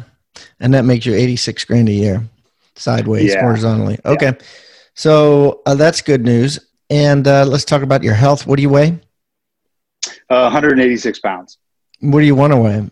and 0.59 0.73
that 0.73 0.85
makes 0.85 1.05
you 1.05 1.13
eighty 1.15 1.35
six 1.35 1.63
grand 1.65 1.89
a 1.89 1.93
year, 1.93 2.23
sideways 2.75 3.33
Yeah. 3.33 3.41
horizontally. 3.41 3.99
Okay, 4.05 4.33
so 4.93 5.61
uh, 5.65 5.75
that's 5.75 6.01
good 6.01 6.23
news. 6.23 6.59
And 6.91 7.27
uh, 7.27 7.45
let's 7.45 7.65
talk 7.65 7.83
about 7.83 8.01
your 8.03 8.15
health. 8.15 8.47
What 8.47 8.55
do 8.55 8.63
you 8.63 8.69
weigh? 8.69 8.99
Uh, 10.29 10.49
186 10.49 11.19
pounds. 11.19 11.59
What 11.99 12.21
do 12.21 12.25
you 12.25 12.33
want 12.33 12.51
to 12.53 12.57
weigh? 12.57 12.89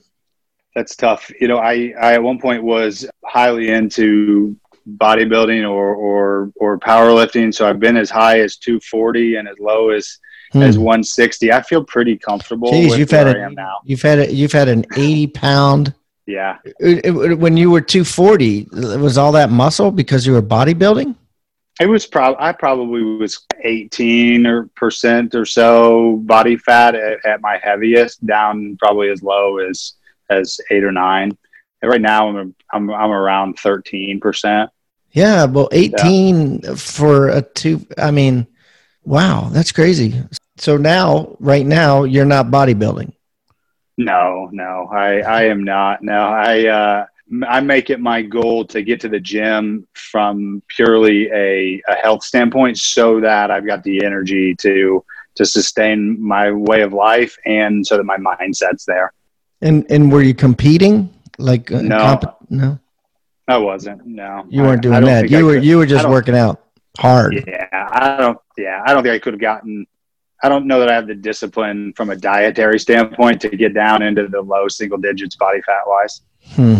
That's 0.75 0.95
tough. 0.95 1.31
You 1.41 1.47
know, 1.47 1.57
I, 1.57 1.95
I 1.99 2.13
at 2.13 2.21
one 2.21 2.37
point 2.39 2.61
was 2.61 3.09
highly 3.25 3.69
into 3.69 4.55
bodybuilding 4.97 5.67
or, 5.67 5.95
or, 5.95 6.51
or 6.57 6.77
powerlifting. 6.77 7.51
So 7.51 7.67
I've 7.67 7.79
been 7.79 7.97
as 7.97 8.11
high 8.11 8.41
as 8.41 8.57
240 8.57 9.37
and 9.37 9.47
as 9.47 9.57
low 9.59 9.89
as, 9.89 10.19
Hmm. 10.53 10.61
as 10.61 10.77
160. 10.77 11.51
I 11.51 11.61
feel 11.61 11.83
pretty 11.83 12.17
comfortable 12.17 12.71
Jeez, 12.71 12.91
with 12.91 12.99
you've 12.99 13.11
had 13.11 13.27
a, 13.27 13.79
you've 13.83 14.01
had 14.01 14.19
a, 14.19 14.33
you've 14.33 14.51
had 14.53 14.69
an 14.69 14.85
eighty 14.95 15.27
pound. 15.27 15.93
Yeah. 16.25 16.57
it- 16.79 17.05
it- 17.05 17.39
When 17.39 17.57
you 17.57 17.69
were 17.71 17.81
two 17.81 18.03
forty, 18.03 18.67
was 18.71 19.17
all 19.17 19.31
that 19.33 19.49
muscle 19.49 19.91
because 19.91 20.25
you 20.25 20.33
were 20.33 20.41
bodybuilding? 20.41 21.15
It 21.79 21.85
was 21.87 22.05
probably 22.07 22.37
I 22.39 22.53
probably 22.53 23.03
was 23.03 23.45
18 23.63 24.47
or 24.47 24.67
percent 24.75 25.35
or 25.35 25.45
so 25.45 26.17
body 26.25 26.57
fat 26.57 26.95
at, 26.95 27.23
at 27.25 27.41
my 27.41 27.59
heaviest 27.61 28.25
down 28.25 28.77
probably 28.79 29.09
as 29.09 29.21
low 29.21 29.59
as, 29.59 29.93
as 30.29 30.59
eight 30.71 30.83
or 30.83 30.91
nine. 30.91 31.37
And 31.83 31.91
right 31.91 32.01
now 32.01 32.29
I'm, 32.29 32.55
I'm, 32.73 32.89
I'm 32.89 33.11
around 33.11 33.57
13%. 33.57 34.69
Yeah, 35.11 35.45
well, 35.45 35.69
18 35.71 36.61
for 36.75 37.29
a 37.29 37.43
two. 37.43 37.85
I 37.97 38.09
mean, 38.09 38.47
wow, 39.03 39.49
that's 39.51 39.71
crazy. 39.71 40.15
So 40.57 40.77
now, 40.77 41.35
right 41.39 41.65
now, 41.65 42.03
you're 42.03 42.25
not 42.25 42.47
bodybuilding. 42.47 43.13
No, 43.97 44.49
no, 44.51 44.87
I, 44.91 45.21
I 45.21 45.43
am 45.43 45.63
not. 45.63 46.03
No, 46.03 46.19
I, 46.19 46.67
uh, 46.67 47.05
I 47.47 47.59
make 47.61 47.89
it 47.89 47.99
my 47.99 48.21
goal 48.21 48.63
to 48.65 48.81
get 48.83 48.99
to 49.01 49.09
the 49.09 49.19
gym 49.19 49.87
from 49.93 50.61
purely 50.75 51.27
a, 51.31 51.81
a 51.87 51.95
health 51.95 52.23
standpoint 52.23 52.77
so 52.77 53.19
that 53.21 53.49
I've 53.51 53.65
got 53.65 53.83
the 53.83 54.05
energy 54.05 54.55
to, 54.61 55.03
to 55.35 55.45
sustain 55.45 56.21
my 56.21 56.51
way 56.51 56.81
of 56.81 56.93
life 56.93 57.35
and 57.45 57.85
so 57.85 57.97
that 57.97 58.03
my 58.03 58.17
mindset's 58.17 58.85
there. 58.85 59.13
And 59.61 59.85
and 59.89 60.11
were 60.11 60.21
you 60.21 60.35
competing? 60.35 61.09
Like 61.39 61.71
uh, 61.71 61.81
No. 61.81 62.19
no, 62.51 62.79
I 63.47 63.57
wasn't. 63.57 64.05
No, 64.05 64.45
you 64.49 64.61
weren't 64.61 64.83
doing 64.83 64.93
don't 65.01 65.05
that. 65.05 65.21
think 65.21 65.33
I 65.33 65.39
You 65.39 65.45
were 65.45 65.53
could- 65.55 65.65
you 65.65 65.77
were 65.79 65.85
just 65.87 66.07
working 66.07 66.35
out 66.35 66.63
hard. 66.99 67.43
Yeah, 67.47 67.67
I 67.73 68.17
don't. 68.17 68.37
Yeah, 68.55 68.83
I 68.85 68.93
don't 68.93 69.01
think 69.01 69.15
I 69.15 69.19
could 69.19 69.33
have 69.33 69.41
gotten. 69.41 69.87
I 70.43 70.49
don't 70.49 70.67
know 70.67 70.79
that 70.79 70.89
I 70.89 70.93
have 70.93 71.07
the 71.07 71.15
discipline 71.15 71.93
from 71.93 72.09
a 72.09 72.15
dietary 72.15 72.79
standpoint 72.79 73.41
to 73.41 73.49
get 73.49 73.73
down 73.73 74.01
into 74.01 74.27
the 74.27 74.41
low 74.41 74.67
single 74.67 74.97
digits 74.97 75.35
body 75.35 75.61
fat 75.61 75.81
wise. 75.85 76.21
Hmm. 76.51 76.79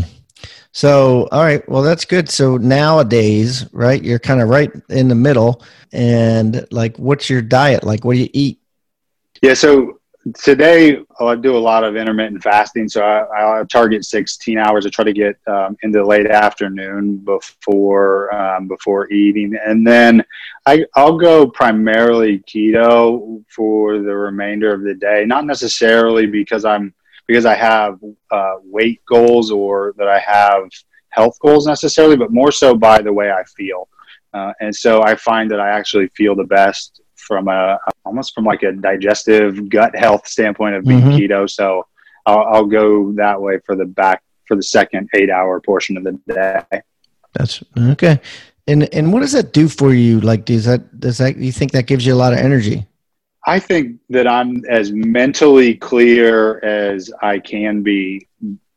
So, 0.72 1.28
all 1.32 1.42
right, 1.42 1.68
well, 1.68 1.82
that's 1.82 2.06
good. 2.06 2.30
So 2.30 2.58
nowadays, 2.58 3.66
right, 3.74 4.04
you're 4.04 4.20
kind 4.20 4.42
of 4.42 4.50
right 4.50 4.72
in 4.90 5.08
the 5.08 5.16
middle. 5.16 5.64
And 5.92 6.68
like, 6.70 6.98
what's 6.98 7.32
your 7.32 7.42
diet 7.42 7.84
like? 7.84 8.06
What 8.06 8.14
do 8.14 8.20
you 8.20 8.30
eat? 8.32 8.62
Yeah, 9.42 9.56
so 9.56 9.97
today 10.36 11.00
I 11.20 11.36
do 11.36 11.56
a 11.56 11.60
lot 11.60 11.84
of 11.84 11.96
intermittent 11.96 12.44
fasting. 12.44 12.88
So 12.90 13.02
I, 13.02 13.62
I 13.62 13.64
target 13.66 14.06
16 14.06 14.58
hours. 14.58 14.86
I 14.86 14.90
try 14.90 15.04
to 15.04 15.14
get 15.14 15.38
um, 15.48 15.78
into 15.84 16.00
the 16.00 16.06
late 16.06 16.28
afternoon 16.28 17.18
before 17.18 18.34
um, 18.34 18.68
before 18.68 19.12
eating, 19.12 19.58
and 19.66 19.86
then 19.86 20.24
I, 20.66 20.86
I'll 20.96 21.18
go 21.18 21.48
primarily 21.48 22.40
keto 22.40 23.44
for 23.50 24.00
the 24.00 24.16
remainder 24.16 24.74
of 24.74 24.84
the 24.84 24.96
day. 24.96 25.26
Not 25.26 25.46
necessarily 25.46 26.26
because 26.26 26.66
I'm 26.66 26.94
because 27.28 27.46
I 27.46 27.56
have 27.56 28.00
uh, 28.32 28.56
weight 28.64 29.02
goals 29.06 29.52
or 29.52 29.94
that 29.98 30.08
I 30.08 30.20
have 30.20 30.70
health 31.10 31.38
goals 31.40 31.68
necessarily, 31.68 32.16
but 32.16 32.32
more 32.32 32.52
so 32.52 32.76
by 32.76 33.02
the 33.02 33.12
way 33.12 33.32
I 33.32 33.44
feel. 33.44 33.88
Uh, 34.34 34.54
and 34.60 34.76
so 34.76 35.04
I 35.04 35.16
find 35.16 35.50
that 35.52 35.60
I 35.60 35.70
actually 35.70 36.08
feel 36.10 36.36
the 36.36 36.44
best 36.44 37.02
from 37.28 37.48
a 37.50 37.78
almost 38.06 38.34
from 38.34 38.46
like 38.46 38.64
a 38.64 38.72
digestive 38.72 39.70
gut 39.70 39.96
health 39.96 40.26
standpoint 40.28 40.76
of 40.76 40.86
being 40.86 41.02
Mhm. 41.02 41.18
keto. 41.18 41.50
So 41.50 41.86
I'll, 42.26 42.46
I'll 42.52 42.66
go 42.66 43.12
that 43.14 43.40
way 43.42 43.60
for 43.66 43.76
the 43.76 43.86
back 43.86 44.22
for 44.48 44.56
the 44.56 44.64
second 44.64 45.10
eight 45.14 45.30
hour 45.30 45.60
portion 45.60 45.98
of 45.98 46.04
the 46.04 46.14
day. 46.28 46.82
That's 47.34 47.62
okay. 47.78 48.20
And 48.68 48.92
and 48.94 49.12
what 49.14 49.20
does 49.22 49.34
that 49.34 49.54
do 49.54 49.68
for 49.68 49.94
you? 49.94 50.20
Like, 50.22 50.46
does 50.46 50.66
that 50.66 51.00
does 51.00 51.18
that 51.20 51.38
you 51.38 51.52
think 51.52 51.72
that 51.74 51.86
gives 51.88 52.06
you 52.06 52.14
a 52.14 52.16
lot 52.24 52.34
of 52.34 52.40
energy? 52.40 52.86
I 53.46 53.60
think 53.60 54.00
that 54.10 54.28
I'm 54.28 54.62
as 54.70 54.92
mentally 54.92 55.76
clear 55.76 56.60
as 56.66 57.12
I 57.22 57.40
can 57.40 57.82
be 57.82 58.28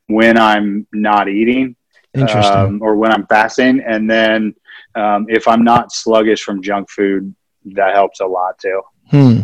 when 0.07 0.37
I'm 0.37 0.87
not 0.93 1.27
eating 1.27 1.75
Interesting. 2.13 2.53
um, 2.57 2.79
or 2.81 2.95
when 2.95 3.11
I'm 3.11 3.25
fasting. 3.27 3.81
And 3.85 4.09
then 4.09 4.53
um, 4.95 5.25
if 5.29 5.45
I'm 5.47 5.63
not 5.63 5.91
sluggish 5.91 6.41
from 6.43 6.61
junk 6.61 6.89
food, 6.89 7.33
that 7.65 7.93
helps 7.93 8.19
a 8.19 8.25
lot 8.25 8.59
too. 8.59 8.81
hmm. 9.09 9.41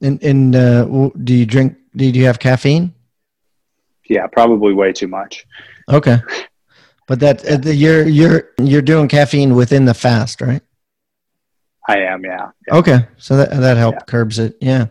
And 0.00 0.22
and 0.22 0.56
uh, 0.56 0.84
do 1.22 1.34
you 1.34 1.46
drink? 1.46 1.76
Do 1.96 2.04
you 2.04 2.26
have 2.26 2.38
caffeine? 2.38 2.92
Yeah, 4.08 4.26
probably 4.26 4.74
way 4.74 4.92
too 4.92 5.08
much. 5.08 5.46
Okay. 5.88 6.18
But 7.06 7.20
that 7.20 7.44
uh, 7.44 7.68
you're 7.68 8.08
you're 8.08 8.48
you're 8.58 8.82
doing 8.82 9.08
caffeine 9.08 9.54
within 9.54 9.84
the 9.84 9.92
fast, 9.92 10.40
right? 10.40 10.62
I 11.86 11.98
am, 11.98 12.24
yeah. 12.24 12.50
yeah. 12.66 12.76
Okay, 12.76 13.06
so 13.18 13.36
that 13.36 13.50
that 13.50 13.76
help 13.76 14.06
curbs 14.06 14.38
it. 14.38 14.56
Yeah. 14.60 14.86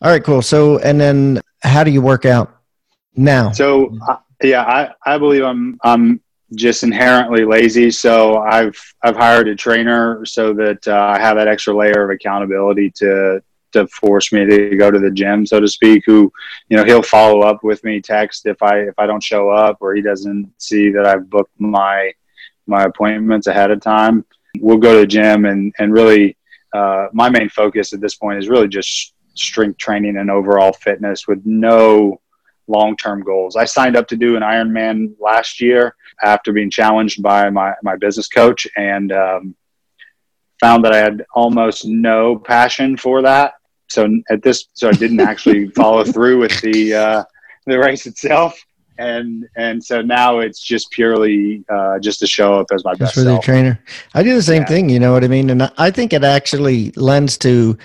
All 0.00 0.10
right, 0.10 0.24
cool. 0.24 0.40
So 0.40 0.78
and 0.78 0.98
then 0.98 1.40
how 1.62 1.84
do 1.84 1.90
you 1.90 2.00
work 2.00 2.24
out 2.24 2.62
now? 3.16 3.52
So 3.52 3.94
uh, 4.08 4.16
yeah, 4.42 4.62
I, 4.62 4.94
I 5.04 5.18
believe 5.18 5.44
I'm 5.44 5.78
I'm 5.84 6.22
just 6.54 6.82
inherently 6.82 7.44
lazy. 7.44 7.90
So 7.90 8.38
I've 8.38 8.78
I've 9.02 9.16
hired 9.16 9.48
a 9.48 9.54
trainer 9.54 10.24
so 10.24 10.52
that 10.54 10.86
uh, 10.86 11.14
I 11.16 11.20
have 11.20 11.36
that 11.36 11.48
extra 11.48 11.74
layer 11.74 12.04
of 12.04 12.10
accountability 12.10 12.90
to 12.96 13.42
to 13.72 13.86
force 13.88 14.32
me 14.32 14.46
to 14.46 14.76
go 14.76 14.90
to 14.90 14.98
the 14.98 15.10
gym, 15.10 15.44
so 15.44 15.60
to 15.60 15.68
speak. 15.68 16.04
Who 16.06 16.32
you 16.68 16.76
know 16.76 16.84
he'll 16.84 17.02
follow 17.02 17.40
up 17.42 17.62
with 17.62 17.84
me, 17.84 18.00
text 18.00 18.46
if 18.46 18.62
I 18.62 18.80
if 18.80 18.94
I 18.98 19.06
don't 19.06 19.22
show 19.22 19.50
up 19.50 19.78
or 19.80 19.94
he 19.94 20.02
doesn't 20.02 20.50
see 20.58 20.90
that 20.90 21.06
I've 21.06 21.28
booked 21.28 21.58
my 21.58 22.12
my 22.66 22.84
appointments 22.84 23.46
ahead 23.46 23.70
of 23.70 23.80
time. 23.80 24.24
We'll 24.60 24.78
go 24.78 24.94
to 24.94 25.00
the 25.00 25.06
gym 25.06 25.44
and 25.44 25.74
and 25.78 25.92
really 25.92 26.36
uh, 26.72 27.08
my 27.12 27.28
main 27.28 27.48
focus 27.48 27.92
at 27.92 28.00
this 28.00 28.16
point 28.16 28.38
is 28.38 28.48
really 28.48 28.68
just 28.68 29.14
strength 29.34 29.78
training 29.78 30.16
and 30.16 30.30
overall 30.30 30.72
fitness 30.72 31.28
with 31.28 31.40
no 31.44 32.20
long-term 32.68 33.22
goals. 33.22 33.56
I 33.56 33.64
signed 33.64 33.96
up 33.96 34.06
to 34.08 34.16
do 34.16 34.36
an 34.36 34.42
Ironman 34.42 35.14
last 35.20 35.60
year 35.60 35.94
after 36.22 36.52
being 36.52 36.70
challenged 36.70 37.22
by 37.22 37.48
my, 37.50 37.74
my 37.82 37.96
business 37.96 38.28
coach 38.28 38.66
and 38.76 39.12
um, 39.12 39.54
found 40.60 40.84
that 40.84 40.92
I 40.92 40.98
had 40.98 41.24
almost 41.34 41.86
no 41.86 42.36
passion 42.38 42.96
for 42.96 43.22
that. 43.22 43.54
So 43.88 44.06
at 44.30 44.42
this, 44.42 44.66
so 44.74 44.88
I 44.88 44.92
didn't 44.92 45.20
actually 45.20 45.68
follow 45.76 46.04
through 46.04 46.40
with 46.40 46.60
the 46.60 46.94
uh, 46.94 47.24
the 47.66 47.78
race 47.78 48.06
itself, 48.06 48.58
and 48.98 49.46
and 49.56 49.82
so 49.82 50.02
now 50.02 50.40
it's 50.40 50.60
just 50.60 50.90
purely 50.90 51.64
uh, 51.72 51.98
just 51.98 52.18
to 52.20 52.26
show 52.26 52.54
up 52.60 52.66
as 52.72 52.84
my 52.84 52.92
Just 52.92 53.00
best 53.00 53.14
for 53.14 53.20
the 53.20 53.32
self. 53.34 53.44
trainer. 53.44 53.82
I 54.14 54.22
do 54.22 54.34
the 54.34 54.42
same 54.42 54.62
Yeah. 54.62 54.68
thing, 54.68 54.88
you 54.90 54.98
know 55.00 55.12
what 55.12 55.24
I 55.24 55.28
mean? 55.28 55.48
And 55.50 55.62
I- 55.62 55.70
I 55.78 55.90
think 55.90 56.12
it 56.12 56.22
actually 56.24 56.90
lends 56.96 57.38
to 57.38 57.78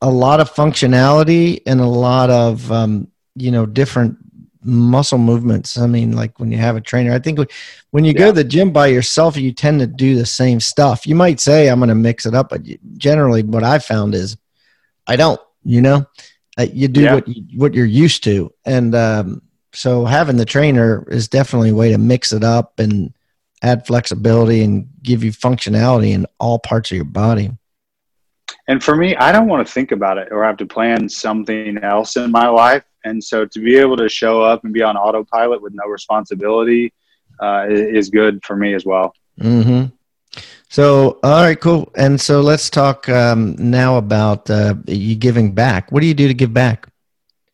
a 0.00 0.10
lot 0.10 0.40
of 0.40 0.50
functionality 0.50 1.60
and 1.66 1.78
a 1.80 1.86
lot 1.86 2.30
of 2.30 2.70
um, 2.72 3.08
you 3.36 3.50
know 3.50 3.66
different 3.66 4.16
muscle 4.62 5.18
movements. 5.18 5.78
I 5.78 5.86
mean, 5.86 6.12
like 6.12 6.38
when 6.38 6.52
you 6.52 6.58
have 6.58 6.76
a 6.76 6.80
trainer, 6.80 7.12
I 7.12 7.18
think 7.18 7.38
when- 7.38 7.48
when 7.90 8.04
you 8.04 8.12
go 8.14 8.26
to 8.26 8.32
the 8.32 8.44
gym 8.44 8.72
by 8.72 8.86
yourself, 8.86 9.36
you 9.36 9.52
tend 9.52 9.80
to 9.80 9.86
do 9.86 10.14
the 10.14 10.26
same 10.26 10.60
stuff. 10.60 11.06
You 11.06 11.14
might 11.14 11.40
say, 11.40 11.68
I'm 11.68 11.80
going 11.80 11.88
to 11.88 11.94
mix 11.94 12.24
it 12.26 12.34
up, 12.34 12.50
but 12.50 12.62
generally, 12.96 13.42
what 13.42 13.64
I 13.64 13.78
found 13.80 14.14
is 14.14 14.36
I 15.06 15.16
don't, 15.16 15.40
you 15.64 15.80
know, 15.80 16.06
uh, 16.58 16.66
you 16.72 16.88
do 16.88 17.00
Yeah. 17.02 17.14
what, 17.14 17.28
you, 17.28 17.58
what 17.58 17.74
you're 17.74 17.84
used 17.86 18.22
to. 18.24 18.52
And 18.64 18.94
um, 18.94 19.42
so 19.72 20.04
having 20.04 20.36
the 20.36 20.44
trainer 20.44 21.04
is 21.10 21.26
definitely 21.26 21.70
a 21.70 21.74
way 21.74 21.90
to 21.90 21.98
mix 21.98 22.32
it 22.32 22.44
up 22.44 22.78
and 22.78 23.12
add 23.62 23.86
flexibility 23.86 24.62
and 24.62 24.88
give 25.02 25.24
you 25.24 25.32
functionality 25.32 26.12
in 26.12 26.26
all 26.38 26.58
parts 26.58 26.90
of 26.90 26.96
your 26.96 27.04
body. 27.04 27.50
And 28.70 28.80
for 28.80 28.94
me, 28.94 29.16
I 29.16 29.32
don't 29.32 29.48
want 29.48 29.66
to 29.66 29.72
think 29.72 29.90
about 29.90 30.16
it 30.16 30.28
or 30.30 30.44
have 30.44 30.56
to 30.58 30.64
plan 30.64 31.08
something 31.08 31.78
else 31.78 32.16
in 32.16 32.30
my 32.30 32.46
life. 32.46 32.84
And 33.04 33.22
so 33.22 33.44
to 33.44 33.58
be 33.58 33.76
able 33.76 33.96
to 33.96 34.08
show 34.08 34.42
up 34.42 34.62
and 34.62 34.72
be 34.72 34.80
on 34.80 34.96
autopilot 34.96 35.60
with 35.60 35.72
no 35.74 35.90
responsibility 35.90 36.92
uh, 37.42 37.66
is 37.68 38.10
good 38.10 38.44
for 38.44 38.54
me 38.54 38.74
as 38.74 38.84
well. 38.84 39.12
Mm-hmm. 39.40 39.86
So, 40.68 41.18
all 41.24 41.42
right, 41.42 41.60
cool. 41.60 41.90
And 41.96 42.20
so 42.20 42.42
let's 42.42 42.70
talk 42.70 43.08
um, 43.08 43.56
now 43.58 43.96
about 43.96 44.48
uh, 44.48 44.76
you 44.86 45.16
giving 45.16 45.50
back. 45.50 45.90
What 45.90 46.00
do 46.00 46.06
you 46.06 46.14
do 46.14 46.28
to 46.28 46.34
give 46.34 46.54
back? 46.54 46.86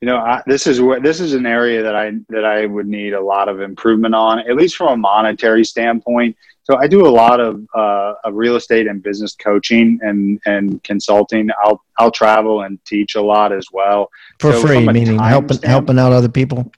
You 0.02 0.08
know, 0.08 0.18
I, 0.18 0.42
this 0.46 0.66
is 0.66 0.82
where 0.82 1.00
this 1.00 1.20
is 1.20 1.32
an 1.32 1.46
area 1.46 1.82
that 1.82 1.96
I 1.96 2.12
that 2.28 2.44
I 2.44 2.66
would 2.66 2.86
need 2.86 3.14
a 3.14 3.20
lot 3.22 3.48
of 3.48 3.62
improvement 3.62 4.14
on, 4.14 4.40
at 4.40 4.54
least 4.54 4.76
from 4.76 4.88
a 4.88 4.96
monetary 4.98 5.64
standpoint. 5.64 6.36
So 6.66 6.76
I 6.78 6.88
do 6.88 7.06
a 7.06 7.14
lot 7.22 7.38
of, 7.38 7.64
uh, 7.76 8.14
of 8.24 8.34
real 8.34 8.56
estate 8.56 8.88
and 8.88 9.00
business 9.00 9.36
coaching 9.36 10.00
and, 10.02 10.40
and 10.46 10.82
consulting. 10.82 11.48
I'll 11.62 11.80
I'll 11.96 12.10
travel 12.10 12.62
and 12.62 12.84
teach 12.84 13.14
a 13.14 13.22
lot 13.22 13.52
as 13.52 13.68
well. 13.72 14.10
For 14.40 14.52
So 14.52 14.62
free, 14.62 14.84
meaning 14.84 15.16
helping 15.16 15.62
helping 15.62 15.96
out 15.96 16.10
other 16.10 16.28
people. 16.28 16.72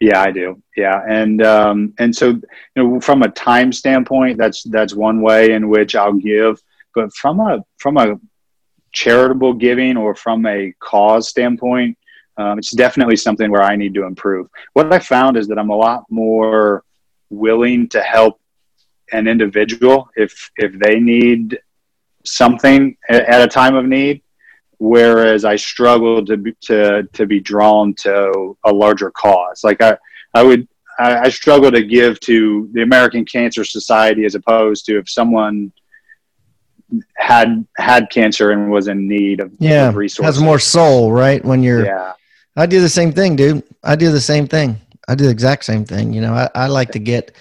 Yeah, 0.00 0.20
I 0.20 0.32
do. 0.32 0.60
Yeah, 0.76 1.00
and 1.08 1.42
um, 1.42 1.94
and 2.00 2.14
so 2.14 2.30
you 2.30 2.42
know, 2.74 3.00
from 3.00 3.22
a 3.22 3.28
time 3.28 3.72
standpoint, 3.72 4.36
that's 4.36 4.64
that's 4.64 4.94
one 4.94 5.20
way 5.20 5.52
in 5.52 5.68
which 5.68 5.94
I'll 5.94 6.14
give. 6.14 6.60
But 6.92 7.14
from 7.14 7.38
a 7.38 7.64
from 7.78 7.98
a 7.98 8.18
charitable 8.92 9.54
giving 9.54 9.96
or 9.96 10.16
from 10.16 10.44
a 10.44 10.74
cause 10.80 11.28
standpoint, 11.28 11.96
um, 12.36 12.58
it's 12.58 12.72
definitely 12.72 13.16
something 13.16 13.48
where 13.48 13.62
I 13.62 13.76
need 13.76 13.94
to 13.94 14.06
improve. 14.06 14.48
What 14.72 14.92
I 14.92 14.98
found 14.98 15.36
is 15.36 15.46
that 15.48 15.58
I'm 15.58 15.70
a 15.70 15.76
lot 15.76 16.02
more 16.10 16.82
willing 17.30 17.88
to 17.90 18.02
help 18.02 18.40
an 19.12 19.26
individual 19.28 20.10
if 20.16 20.50
if 20.56 20.78
they 20.78 20.98
need 20.98 21.58
something 22.24 22.96
at 23.08 23.40
a 23.40 23.46
time 23.46 23.74
of 23.74 23.86
need 23.86 24.22
whereas 24.78 25.44
I 25.44 25.56
struggle 25.56 26.24
to 26.26 26.36
be, 26.36 26.52
to 26.62 27.04
to 27.12 27.26
be 27.26 27.40
drawn 27.40 27.94
to 27.94 28.56
a 28.64 28.72
larger 28.72 29.10
cause. 29.10 29.64
Like 29.64 29.80
I 29.80 29.96
I 30.34 30.42
would 30.42 30.68
I, 30.98 31.18
I 31.18 31.28
struggle 31.28 31.70
to 31.70 31.82
give 31.82 32.20
to 32.20 32.68
the 32.72 32.82
American 32.82 33.24
Cancer 33.24 33.64
Society 33.64 34.24
as 34.24 34.34
opposed 34.34 34.86
to 34.86 34.98
if 34.98 35.08
someone 35.08 35.72
had 37.16 37.66
had 37.76 38.10
cancer 38.10 38.52
and 38.52 38.70
was 38.70 38.88
in 38.88 39.08
need 39.08 39.40
of, 39.40 39.52
Yeah, 39.58 39.88
of 39.88 39.96
resources. 39.96 40.36
has 40.36 40.42
more 40.42 40.58
soul, 40.58 41.12
right? 41.12 41.44
When 41.44 41.62
you're, 41.62 41.84
yeah, 41.84 42.12
I 42.56 42.66
do 42.66 42.80
the 42.80 42.88
same 42.88 43.12
thing, 43.12 43.36
dude. 43.36 43.62
I 43.82 43.96
do 43.96 44.10
the 44.12 44.20
same 44.20 44.46
thing. 44.46 44.76
I 45.08 45.14
do 45.14 45.24
the 45.24 45.30
exact 45.30 45.64
same 45.64 45.84
thing. 45.84 46.12
You 46.12 46.20
know, 46.20 46.32
I, 46.32 46.48
I 46.54 46.66
like 46.68 46.92
to 46.92 46.98
get 46.98 47.32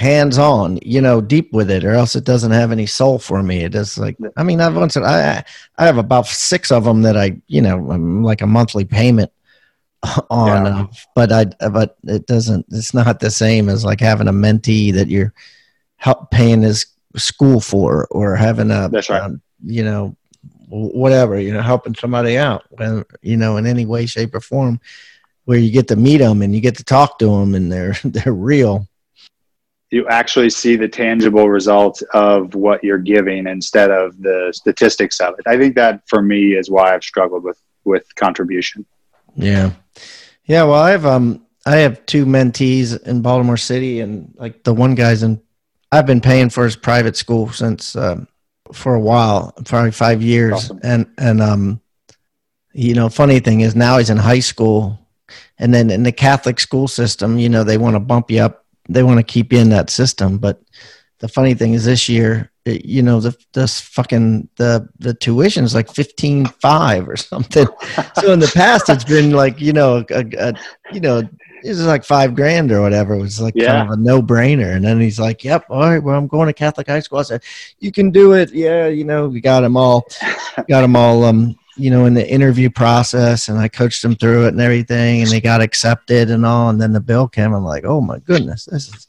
hands 0.00 0.38
on, 0.38 0.78
you 0.82 1.00
know, 1.00 1.20
deep 1.20 1.52
with 1.52 1.70
it, 1.70 1.84
or 1.84 1.92
else 1.92 2.16
it 2.16 2.24
doesn't 2.24 2.50
have 2.52 2.72
any 2.72 2.86
soul 2.86 3.18
for 3.18 3.42
me. 3.42 3.60
It 3.64 3.74
is 3.74 3.98
like, 3.98 4.16
I 4.36 4.42
mean, 4.42 4.60
I've 4.60 4.74
once 4.76 4.96
I 4.96 5.44
I 5.78 5.84
have 5.86 5.98
about 5.98 6.26
six 6.26 6.72
of 6.72 6.84
them 6.84 7.02
that 7.02 7.16
I, 7.16 7.40
you 7.46 7.60
know, 7.62 7.90
I'm 7.90 8.22
like 8.22 8.40
a 8.42 8.46
monthly 8.46 8.84
payment 8.84 9.30
on, 10.30 10.64
Yeah. 10.66 10.80
uh, 10.82 10.86
but 11.14 11.32
I, 11.32 11.44
but 11.68 11.96
it 12.04 12.26
doesn't. 12.26 12.66
It's 12.70 12.94
not 12.94 13.20
the 13.20 13.30
same 13.30 13.68
as 13.68 13.84
like 13.84 14.00
having 14.00 14.28
a 14.28 14.32
mentee 14.32 14.92
that 14.94 15.08
you're 15.08 15.32
help 15.96 16.30
paying 16.30 16.62
his 16.62 16.86
school 17.16 17.60
for, 17.60 18.06
or 18.10 18.36
having 18.36 18.70
a, 18.70 18.88
That's 18.88 19.10
right. 19.10 19.22
um, 19.22 19.42
you 19.64 19.84
know, 19.84 20.16
whatever, 20.68 21.38
you 21.38 21.52
know, 21.52 21.60
helping 21.62 21.94
somebody 21.94 22.38
out, 22.38 22.64
when, 22.70 23.04
you 23.22 23.36
know, 23.36 23.56
in 23.58 23.66
any 23.66 23.84
way, 23.84 24.06
shape, 24.06 24.34
or 24.34 24.40
form, 24.40 24.80
where 25.44 25.58
you 25.58 25.70
get 25.70 25.88
to 25.88 25.96
meet 25.96 26.18
them 26.18 26.40
and 26.42 26.54
you 26.54 26.60
get 26.60 26.76
to 26.76 26.84
talk 26.84 27.18
to 27.18 27.26
them 27.26 27.54
and 27.54 27.70
they're 27.70 27.94
they're 28.04 28.32
real. 28.32 28.86
You 29.90 30.06
actually 30.08 30.50
see 30.50 30.76
the 30.76 30.88
tangible 30.88 31.48
results 31.48 32.02
of 32.14 32.54
what 32.54 32.82
you're 32.84 32.98
giving 32.98 33.46
instead 33.46 33.90
of 33.90 34.20
the 34.20 34.52
statistics 34.54 35.20
of 35.20 35.34
it. 35.38 35.46
I 35.46 35.56
think 35.58 35.74
that 35.74 36.02
for 36.08 36.22
me 36.22 36.54
is 36.54 36.70
why 36.70 36.94
I've 36.94 37.02
struggled 37.02 37.42
with 37.42 37.60
with 37.84 38.14
contribution. 38.14 38.86
Yeah, 39.34 39.72
yeah. 40.44 40.62
Well, 40.64 40.80
I 40.80 40.90
have 40.90 41.06
um, 41.06 41.44
I 41.66 41.76
have 41.76 42.04
two 42.06 42.24
mentees 42.24 43.00
in 43.06 43.22
Baltimore 43.22 43.56
City, 43.56 44.00
and 44.00 44.32
like 44.36 44.64
the 44.64 44.74
one 44.74 44.94
guy's 44.94 45.22
in, 45.22 45.40
I've 45.92 46.06
been 46.06 46.20
paying 46.20 46.50
for 46.50 46.64
his 46.64 46.76
private 46.76 47.16
school 47.16 47.50
since 47.50 47.96
um, 47.96 48.28
for 48.72 48.94
a 48.94 49.00
while, 49.00 49.52
probably 49.64 49.90
five 49.90 50.22
years, 50.22 50.54
Awesome. 50.54 50.80
and 50.82 51.06
and 51.18 51.42
um, 51.42 51.80
you 52.72 52.94
know, 52.94 53.08
funny 53.08 53.40
thing 53.40 53.60
is 53.60 53.74
now 53.74 53.98
he's 53.98 54.10
in 54.10 54.16
high 54.16 54.40
school, 54.40 54.98
and 55.58 55.74
then 55.74 55.90
in 55.90 56.04
the 56.04 56.12
Catholic 56.12 56.60
school 56.60 56.86
system, 56.86 57.38
you 57.38 57.48
know, 57.48 57.64
they 57.64 57.78
want 57.78 57.96
to 57.96 58.00
bump 58.00 58.30
you 58.30 58.40
up, 58.40 58.59
they 58.92 59.02
want 59.02 59.18
to 59.18 59.32
keep 59.34 59.52
you 59.52 59.58
in 59.58 59.70
that 59.70 59.90
system, 59.90 60.38
but 60.38 60.60
the 61.20 61.28
funny 61.28 61.54
thing 61.54 61.74
is 61.74 61.84
this 61.84 62.08
year 62.08 62.50
it- 62.64 62.84
you 62.84 63.02
know 63.02 63.20
the 63.20 63.34
this 63.54 63.80
fucking 63.80 64.48
the 64.56 64.88
the 64.98 65.14
tuition 65.14 65.64
is 65.64 65.74
like 65.74 65.90
fifteen 65.90 66.46
five 66.60 67.08
or 67.08 67.16
something. 67.32 67.66
So 68.20 68.32
in 68.32 68.38
the 68.40 68.50
past 68.54 68.88
it's 68.88 69.04
been 69.04 69.30
like 69.32 69.60
you 69.60 69.72
know 69.72 70.04
a, 70.10 70.24
a 70.38 70.54
you 70.92 71.00
know 71.00 71.22
this 71.62 71.78
is 71.78 71.84
like 71.86 72.04
five 72.04 72.34
grand 72.34 72.72
or 72.72 72.80
whatever. 72.80 73.12
It 73.14 73.20
was 73.20 73.38
like 73.40 73.54
Yeah. 73.54 73.66
kind 73.66 73.82
of 73.92 73.98
a 73.98 74.02
no-brainer. 74.02 74.74
And 74.76 74.84
then 74.84 74.98
he's 75.00 75.20
like 75.20 75.44
yep 75.44 75.64
all 75.70 75.80
right 75.90 76.02
well 76.02 76.16
i'm 76.16 76.26
going 76.26 76.46
to 76.48 76.54
catholic 76.54 76.86
high 76.86 77.00
school. 77.00 77.18
I 77.18 77.22
said 77.22 77.42
you 77.80 77.92
can 77.92 78.10
do 78.10 78.32
it. 78.32 78.52
Yeah 78.52 78.86
you 78.88 79.04
know 79.04 79.28
we 79.28 79.40
got 79.40 79.60
them 79.60 79.76
all 79.76 80.06
got 80.68 80.80
them 80.82 80.96
all 80.96 81.24
um 81.24 81.56
you 81.80 81.90
know 81.90 82.04
in 82.06 82.14
the 82.14 82.28
interview 82.28 82.68
process 82.70 83.48
and 83.48 83.58
i 83.58 83.66
coached 83.68 84.02
them 84.02 84.14
through 84.14 84.44
it 84.46 84.48
and 84.54 84.60
everything 84.60 85.22
and 85.22 85.30
they 85.30 85.40
got 85.40 85.60
accepted 85.60 86.30
and 86.30 86.44
all 86.44 86.68
and 86.70 86.80
then 86.80 86.92
the 86.92 87.00
bill 87.00 87.26
came. 87.26 87.52
I'm 87.54 87.64
like 87.64 87.84
oh 87.84 88.00
my 88.00 88.18
goodness 88.20 88.66
this 88.66 88.88
is 88.88 89.06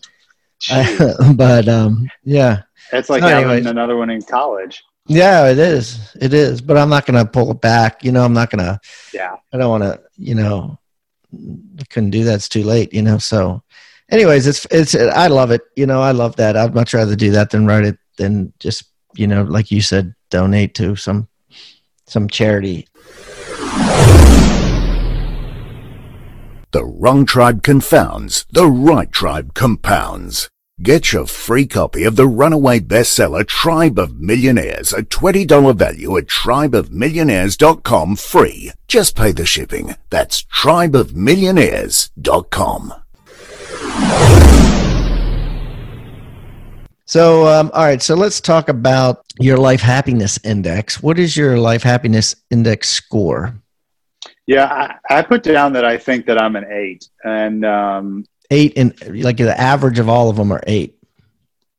but 1.35 1.67
um 1.67 2.07
yeah. 2.23 2.61
It's 2.93 3.09
like 3.09 3.21
So 3.23 3.27
having 3.29 3.65
another 3.67 3.95
one 3.97 4.09
in 4.09 4.21
college. 4.21 4.83
yeah 5.07 5.49
it 5.49 5.57
is. 5.57 6.15
It 6.21 6.33
is. 6.33 6.61
But 6.61 6.77
i'm 6.77 6.89
not 6.89 7.05
gonna 7.05 7.25
pull 7.25 7.51
it 7.51 7.61
back 7.61 8.03
you 8.03 8.11
know 8.11 8.23
i'm 8.23 8.33
not 8.33 8.49
gonna 8.51 8.79
Yeah. 9.13 9.35
i 9.53 9.57
don't 9.57 9.69
want 9.69 9.83
to 9.83 10.01
you 10.17 10.35
know 10.35 10.77
I 11.33 11.83
couldn't 11.89 12.09
do 12.11 12.23
that 12.25 12.35
it's 12.35 12.49
too 12.49 12.63
late 12.63 12.93
you 12.93 13.01
know 13.01 13.17
so 13.17 13.63
anyways 14.09 14.45
it's 14.47 14.65
it's 14.69 14.93
i 14.95 15.27
love 15.27 15.51
it 15.51 15.61
you 15.75 15.85
know 15.85 16.01
i 16.01 16.11
love 16.11 16.35
that. 16.35 16.57
I'd 16.57 16.75
much 16.75 16.93
rather 16.93 17.15
do 17.15 17.31
that 17.31 17.49
than 17.51 17.65
write 17.65 17.85
it 17.85 17.97
than 18.17 18.51
just 18.59 18.83
you 19.15 19.27
know 19.27 19.43
like 19.43 19.71
you 19.71 19.81
said 19.81 20.13
donate 20.29 20.75
to 20.75 20.95
some 20.95 21.27
some 22.11 22.27
charity 22.27 22.85
The 26.71 26.83
wrong 26.85 27.25
tribe 27.25 27.63
confounds, 27.63 28.45
the 28.49 28.65
right 28.65 29.11
tribe 29.11 29.53
compounds. 29.53 30.49
Get 30.81 31.11
your 31.11 31.25
free 31.27 31.67
copy 31.67 32.05
of 32.05 32.15
the 32.15 32.27
runaway 32.27 32.79
bestseller 32.79 33.45
Tribe 33.45 33.99
of 33.99 34.19
Millionaires, 34.19 34.93
a 34.93 35.03
$20 35.03 35.75
value 35.75 36.17
at 36.17 36.27
tribeofmillionaires.com 36.27 38.15
free. 38.15 38.71
Just 38.87 39.17
pay 39.17 39.33
the 39.33 39.45
shipping. 39.45 39.95
That's 40.09 40.45
tribeofmillionaires.com. 40.45 42.93
So, 47.11 47.45
um, 47.45 47.69
all 47.73 47.83
right. 47.83 48.01
So 48.01 48.15
let's 48.15 48.39
talk 48.39 48.69
about 48.69 49.25
your 49.37 49.57
life 49.57 49.81
happiness 49.81 50.39
index. 50.45 51.03
What 51.03 51.19
is 51.19 51.35
your 51.35 51.57
life 51.57 51.83
happiness 51.83 52.37
index 52.51 52.87
score? 52.87 53.53
Yeah, 54.47 54.97
I, 55.09 55.17
I 55.17 55.21
put 55.21 55.43
down 55.43 55.73
that 55.73 55.83
I 55.83 55.97
think 55.97 56.25
that 56.27 56.41
I'm 56.41 56.55
an 56.55 56.63
eight, 56.71 57.09
and 57.25 57.65
um, 57.65 58.23
Eight, 58.49 58.77
and 58.77 58.93
like 59.25 59.35
the 59.35 59.59
average 59.59 59.99
of 59.99 60.07
all 60.07 60.29
of 60.29 60.37
them 60.37 60.53
are 60.53 60.63
eight. 60.67 60.95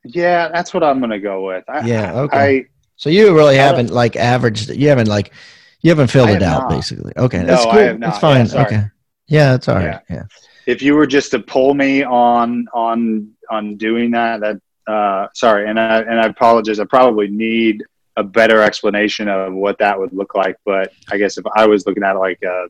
yeah, 0.05 0.49
that's 0.49 0.75
what 0.75 0.85
I'm 0.85 0.99
going 0.99 1.09
to 1.13 1.19
go 1.19 1.47
with. 1.47 1.65
I, 1.67 1.81
Yeah, 1.87 2.13
okay. 2.21 2.59
I, 2.59 2.65
So 2.97 3.09
you 3.09 3.35
really 3.35 3.57
haven't 3.57 3.89
like 3.89 4.17
averaged. 4.17 4.69
You 4.69 4.91
haven't 4.91 5.09
like 5.09 5.33
you 5.81 5.89
haven't 5.89 6.09
filled 6.09 6.29
it 6.29 6.43
out 6.43 6.65
not. 6.65 6.71
basically. 6.71 7.15
Okay, 7.17 7.39
No, 7.41 7.47
that's 7.47 7.63
I 7.63 7.71
cool. 7.71 7.81
have 7.81 7.99
not. 7.99 8.07
That's 8.07 8.19
fine. 8.19 8.47
Yeah, 8.47 8.67
okay. 8.67 8.85
Yeah, 9.29 9.53
that's 9.53 9.69
all 9.69 9.77
right. 9.77 10.01
Yeah. 10.11 10.25
if 10.67 10.83
you 10.83 10.95
were 10.95 11.07
just 11.07 11.31
to 11.31 11.39
pull 11.39 11.73
me 11.73 12.03
on 12.05 12.67
on 12.75 13.31
on 13.49 13.77
doing 13.79 14.11
that, 14.11 14.41
that 14.41 14.61
uh, 14.87 15.29
sorry, 15.35 15.69
and 15.69 15.79
I 15.79 16.01
and 16.01 16.21
I 16.21 16.27
apologize. 16.27 16.81
I 16.81 16.85
probably 16.85 17.29
need 17.29 17.83
a 18.17 18.23
better 18.23 18.63
explanation 18.63 19.29
of 19.29 19.55
what 19.55 19.79
that 19.79 19.99
would 19.99 20.13
look 20.13 20.35
like. 20.35 20.57
But 20.65 20.93
I 21.11 21.17
guess 21.17 21.39
if 21.39 21.45
I 21.55 21.67
was 21.67 21.87
looking 21.87 22.03
at 22.03 22.17
it 22.17 22.19
like 22.19 22.43
a 22.43 22.67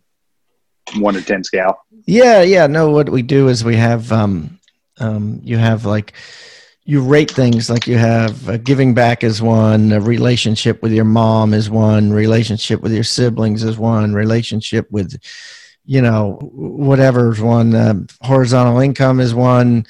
one 0.99 1.15
to 1.15 1.23
ten 1.23 1.45
scale, 1.45 1.85
Yeah, 2.07 2.43
yeah. 2.43 2.67
No, 2.67 2.91
what 2.91 3.09
we 3.09 3.23
do 3.23 3.49
is 3.49 3.65
we 3.65 3.77
have 3.77 4.13
um 4.13 4.59
um 4.99 5.41
you 5.43 5.57
have 5.59 5.85
like 5.85 6.13
you 6.85 7.01
rate 7.01 7.31
things 7.31 7.71
like 7.71 7.87
you 7.87 7.97
have 7.97 8.49
uh, 8.49 8.57
giving 8.57 8.93
back 8.93 9.23
is 9.23 9.41
one, 9.41 9.93
a 9.93 10.01
relationship 10.01 10.83
with 10.83 10.93
your 10.93 11.05
mom 11.05 11.55
is 11.55 11.71
one, 11.71 12.13
relationship 12.13 12.81
with 12.81 12.93
your 12.93 13.05
siblings 13.05 13.63
is 13.63 13.79
one, 13.79 14.13
relationship 14.13 14.91
with 14.91 15.19
you 15.85 16.01
know, 16.01 16.39
whatever's 16.53 17.41
one. 17.41 17.75
Uh, 17.75 17.95
horizontal 18.23 18.79
income 18.79 19.21
is 19.21 19.35
one. 19.35 19.87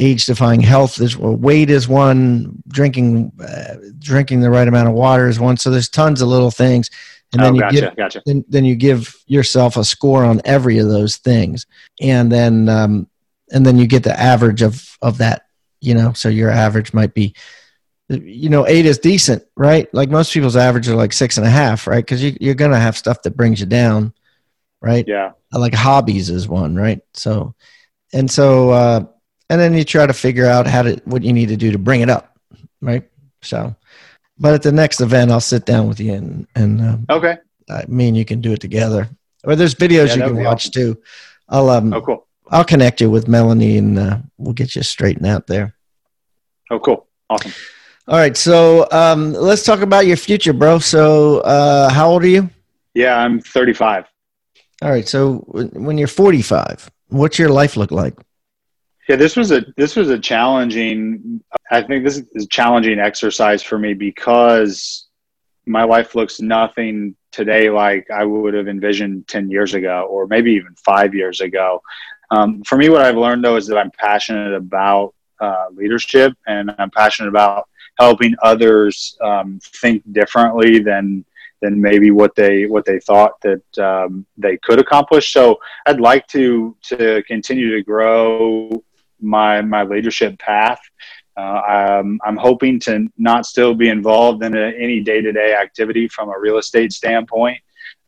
Age 0.00 0.26
defying 0.26 0.60
health 0.60 1.00
is 1.00 1.16
well, 1.16 1.34
weight 1.34 1.70
is 1.70 1.88
one. 1.88 2.62
Drinking 2.68 3.32
uh, 3.40 3.74
drinking 3.98 4.40
the 4.40 4.50
right 4.50 4.68
amount 4.68 4.88
of 4.88 4.94
water 4.94 5.28
is 5.28 5.40
one. 5.40 5.56
So 5.56 5.70
there's 5.70 5.88
tons 5.88 6.22
of 6.22 6.28
little 6.28 6.52
things, 6.52 6.88
and 7.32 7.42
then 7.42 7.52
oh, 7.52 7.54
you 7.54 7.60
gotcha, 7.60 7.80
give 7.80 7.96
gotcha. 7.96 8.22
then, 8.24 8.44
then 8.48 8.64
you 8.64 8.76
give 8.76 9.14
yourself 9.26 9.76
a 9.76 9.84
score 9.84 10.24
on 10.24 10.40
every 10.44 10.78
of 10.78 10.88
those 10.88 11.16
things 11.16 11.66
and 12.00 12.30
then 12.32 12.68
um, 12.68 13.08
and 13.50 13.66
then 13.66 13.78
you 13.78 13.86
get 13.86 14.02
the 14.02 14.18
average 14.18 14.62
of 14.62 14.96
of 15.02 15.18
that 15.18 15.46
you 15.80 15.94
know 15.94 16.12
so 16.12 16.28
your 16.28 16.50
average 16.50 16.94
might 16.94 17.14
be 17.14 17.34
you 18.08 18.48
know 18.48 18.66
eight 18.66 18.86
is 18.86 18.98
decent 18.98 19.42
right 19.56 19.92
like 19.92 20.08
most 20.08 20.32
people's 20.32 20.56
average 20.56 20.88
are 20.88 20.96
like 20.96 21.12
six 21.12 21.36
and 21.36 21.46
a 21.46 21.50
half 21.50 21.86
right 21.86 22.04
because 22.04 22.22
you, 22.22 22.36
you're 22.40 22.54
gonna 22.54 22.80
have 22.80 22.96
stuff 22.96 23.20
that 23.22 23.36
brings 23.36 23.60
you 23.60 23.66
down 23.66 24.12
right 24.80 25.06
Yeah. 25.06 25.32
like 25.52 25.74
hobbies 25.74 26.30
is 26.30 26.48
one 26.48 26.76
right 26.76 27.00
so 27.12 27.54
and 28.12 28.30
so 28.30 28.70
uh 28.70 29.04
and 29.50 29.60
then 29.60 29.74
you 29.74 29.84
try 29.84 30.06
to 30.06 30.12
figure 30.12 30.46
out 30.46 30.66
how 30.66 30.82
to 30.82 31.00
what 31.04 31.22
you 31.22 31.32
need 31.32 31.48
to 31.48 31.56
do 31.56 31.70
to 31.72 31.78
bring 31.78 32.00
it 32.00 32.10
up 32.10 32.36
right 32.80 33.08
so 33.42 33.74
but 34.38 34.54
at 34.54 34.62
the 34.62 34.72
next 34.72 35.00
event 35.00 35.30
i'll 35.30 35.40
sit 35.40 35.64
down 35.66 35.88
with 35.88 36.00
you 36.00 36.12
and 36.14 36.46
and 36.54 36.80
um, 36.80 37.06
Okay. 37.10 37.38
uh, 37.68 37.82
me 37.88 38.08
and 38.08 38.16
you 38.16 38.24
can 38.24 38.40
do 38.40 38.52
it 38.52 38.60
together. 38.60 39.08
Or 39.44 39.54
there's 39.56 39.74
videos 39.74 40.08
Yeah, 40.08 40.26
you 40.26 40.34
can 40.34 40.44
watch 40.44 40.70
too. 40.72 40.98
I'll 41.48 41.70
um 41.70 41.92
Oh, 41.92 42.00
cool. 42.02 42.26
I'll 42.50 42.64
connect 42.64 43.00
you 43.00 43.08
with 43.10 43.28
Melanie 43.28 43.78
and 43.78 43.98
uh, 43.98 44.18
we'll 44.36 44.52
get 44.54 44.74
you 44.74 44.82
straightened 44.82 45.26
out 45.26 45.46
there. 45.46 45.74
Oh, 46.70 46.78
cool. 46.80 47.06
Awesome. 47.30 47.52
All 48.08 48.16
right, 48.16 48.36
so 48.36 48.88
um, 48.90 49.32
let's 49.34 49.64
talk 49.64 49.80
about 49.80 50.06
your 50.06 50.16
future, 50.16 50.52
bro. 50.54 50.78
So 50.78 51.38
uh, 51.40 51.88
how 51.90 52.08
old 52.10 52.24
are 52.24 52.28
you? 52.28 52.48
Yeah, 52.94 53.16
I'm 53.18 53.40
35. 53.40 54.06
All 54.82 54.90
right, 54.90 55.06
so 55.06 55.38
when 55.74 55.98
you're 55.98 56.08
45, 56.08 56.90
what's 57.08 57.38
your 57.38 57.50
life 57.50 57.76
look 57.76 57.90
like? 57.92 58.14
Yeah, 59.08 59.16
this 59.16 59.36
was 59.36 59.52
a 59.52 59.64
this 59.76 59.96
was 59.96 60.10
a 60.10 60.18
challenging. 60.18 61.42
I 61.70 61.80
think 61.80 62.04
this 62.04 62.18
is 62.18 62.44
a 62.44 62.48
challenging 62.48 62.98
exercise 62.98 63.62
for 63.62 63.78
me 63.78 63.94
because 63.94 65.06
my 65.64 65.84
life 65.84 66.14
looks 66.14 66.40
nothing 66.40 67.16
today 67.32 67.70
like 67.70 68.06
I 68.10 68.24
would 68.24 68.52
have 68.52 68.68
envisioned 68.68 69.26
ten 69.26 69.50
years 69.50 69.72
ago, 69.72 70.06
or 70.10 70.26
maybe 70.26 70.52
even 70.52 70.74
five 70.74 71.14
years 71.14 71.40
ago. 71.40 71.80
Um, 72.30 72.62
for 72.64 72.76
me, 72.76 72.90
what 72.90 73.00
I've 73.00 73.16
learned 73.16 73.42
though 73.42 73.56
is 73.56 73.66
that 73.68 73.78
I'm 73.78 73.90
passionate 73.92 74.54
about 74.54 75.14
uh, 75.40 75.68
leadership, 75.72 76.34
and 76.46 76.74
I'm 76.78 76.90
passionate 76.90 77.30
about 77.30 77.66
helping 77.98 78.34
others 78.42 79.16
um, 79.22 79.58
think 79.62 80.02
differently 80.12 80.80
than 80.80 81.24
than 81.62 81.80
maybe 81.80 82.10
what 82.10 82.34
they 82.34 82.66
what 82.66 82.84
they 82.84 83.00
thought 83.00 83.40
that 83.40 83.78
um, 83.78 84.26
they 84.36 84.58
could 84.58 84.78
accomplish. 84.78 85.32
So 85.32 85.58
I'd 85.86 85.98
like 85.98 86.26
to 86.28 86.76
to 86.82 87.22
continue 87.26 87.74
to 87.74 87.82
grow 87.82 88.84
my 89.20 89.60
my 89.62 89.82
leadership 89.82 90.38
path. 90.38 90.80
Uh, 91.36 91.60
I'm, 92.00 92.18
I'm 92.24 92.36
hoping 92.36 92.80
to 92.80 93.06
not 93.16 93.46
still 93.46 93.72
be 93.72 93.90
involved 93.90 94.42
in 94.42 94.56
a, 94.56 94.72
any 94.76 95.00
day 95.00 95.20
to 95.20 95.30
day 95.30 95.54
activity 95.54 96.08
from 96.08 96.30
a 96.30 96.38
real 96.38 96.58
estate 96.58 96.92
standpoint, 96.92 97.58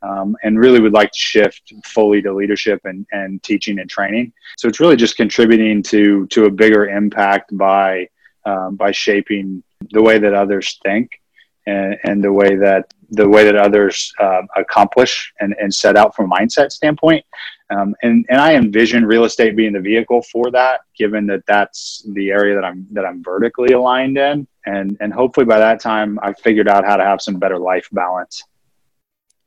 um, 0.02 0.36
and 0.42 0.58
really 0.58 0.80
would 0.80 0.92
like 0.92 1.12
to 1.12 1.18
shift 1.18 1.72
fully 1.84 2.20
to 2.22 2.32
leadership 2.32 2.80
and, 2.84 3.06
and 3.12 3.40
teaching 3.44 3.78
and 3.78 3.88
training. 3.88 4.32
So 4.56 4.66
it's 4.66 4.80
really 4.80 4.96
just 4.96 5.16
contributing 5.16 5.82
to 5.84 6.26
to 6.28 6.46
a 6.46 6.50
bigger 6.50 6.88
impact 6.88 7.56
by 7.56 8.08
um, 8.44 8.76
by 8.76 8.90
shaping 8.90 9.62
the 9.90 10.02
way 10.02 10.18
that 10.18 10.34
others 10.34 10.78
think 10.82 11.20
and, 11.66 11.96
and 12.04 12.24
the 12.24 12.32
way 12.32 12.56
that 12.56 12.92
the 13.10 13.28
way 13.28 13.44
that 13.44 13.56
others 13.56 14.12
uh, 14.20 14.42
accomplish 14.56 15.32
and, 15.40 15.54
and 15.60 15.72
set 15.74 15.96
out 15.96 16.14
from 16.14 16.30
a 16.30 16.34
mindset 16.34 16.70
standpoint. 16.72 17.24
Um, 17.70 17.94
and, 18.02 18.26
and 18.28 18.40
I 18.40 18.54
envision 18.54 19.04
real 19.04 19.24
estate 19.24 19.54
being 19.56 19.72
the 19.72 19.80
vehicle 19.80 20.22
for 20.22 20.50
that, 20.50 20.80
given 20.96 21.26
that 21.26 21.44
that's 21.46 22.04
the 22.12 22.30
area 22.30 22.54
that 22.56 22.64
I'm 22.64 22.86
that 22.92 23.04
I'm 23.04 23.22
vertically 23.22 23.72
aligned 23.74 24.18
in, 24.18 24.46
and 24.66 24.96
and 25.00 25.12
hopefully 25.12 25.46
by 25.46 25.58
that 25.58 25.80
time 25.80 26.18
I've 26.22 26.38
figured 26.40 26.68
out 26.68 26.84
how 26.84 26.96
to 26.96 27.04
have 27.04 27.22
some 27.22 27.38
better 27.38 27.58
life 27.58 27.88
balance. 27.92 28.42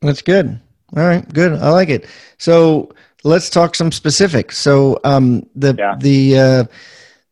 That's 0.02 0.22
good. 0.22 0.60
All 0.96 1.04
right, 1.04 1.28
good. 1.34 1.54
I 1.54 1.70
like 1.72 1.90
it. 1.90 2.08
So 2.38 2.94
let's 3.24 3.50
talk 3.50 3.76
some 3.76 3.92
specifics. 3.92 4.58
So 4.58 5.00
um, 5.04 5.46
the 5.56 5.76
Yeah. 5.78 5.96
the 6.00 6.40
uh, 6.40 6.64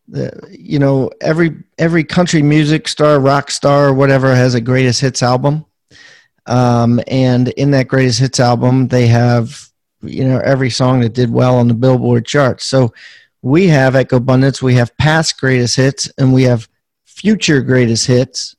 the 0.09 0.41
you 0.51 0.79
know 0.79 1.09
every 1.21 1.55
every 1.77 2.03
country 2.03 2.41
music 2.41 2.87
star, 2.89 3.19
rock 3.19 3.49
star, 3.49 3.93
whatever 3.93 4.35
has 4.35 4.55
a 4.55 4.61
greatest 4.61 4.99
hits 4.99 5.23
album, 5.23 5.65
um, 6.45 6.99
and 7.07 7.49
in 7.49 7.71
that 7.71 7.87
greatest 7.87 8.19
hits 8.19 8.39
album 8.39 8.87
they 8.87 9.07
have 9.07 9.71
you 10.01 10.23
know 10.23 10.39
every 10.39 10.69
song 10.69 10.99
that 11.01 11.13
did 11.13 11.31
well 11.31 11.55
on 11.55 11.67
the 11.67 11.73
Billboard 11.73 12.25
charts. 12.25 12.65
So 12.65 12.93
we 13.41 13.67
have 13.67 13.95
at 13.95 14.11
Abundance, 14.11 14.61
we 14.61 14.75
have 14.75 14.95
past 14.97 15.39
greatest 15.39 15.75
hits 15.75 16.11
and 16.17 16.33
we 16.33 16.43
have 16.43 16.67
future 17.05 17.61
greatest 17.61 18.07
hits. 18.07 18.55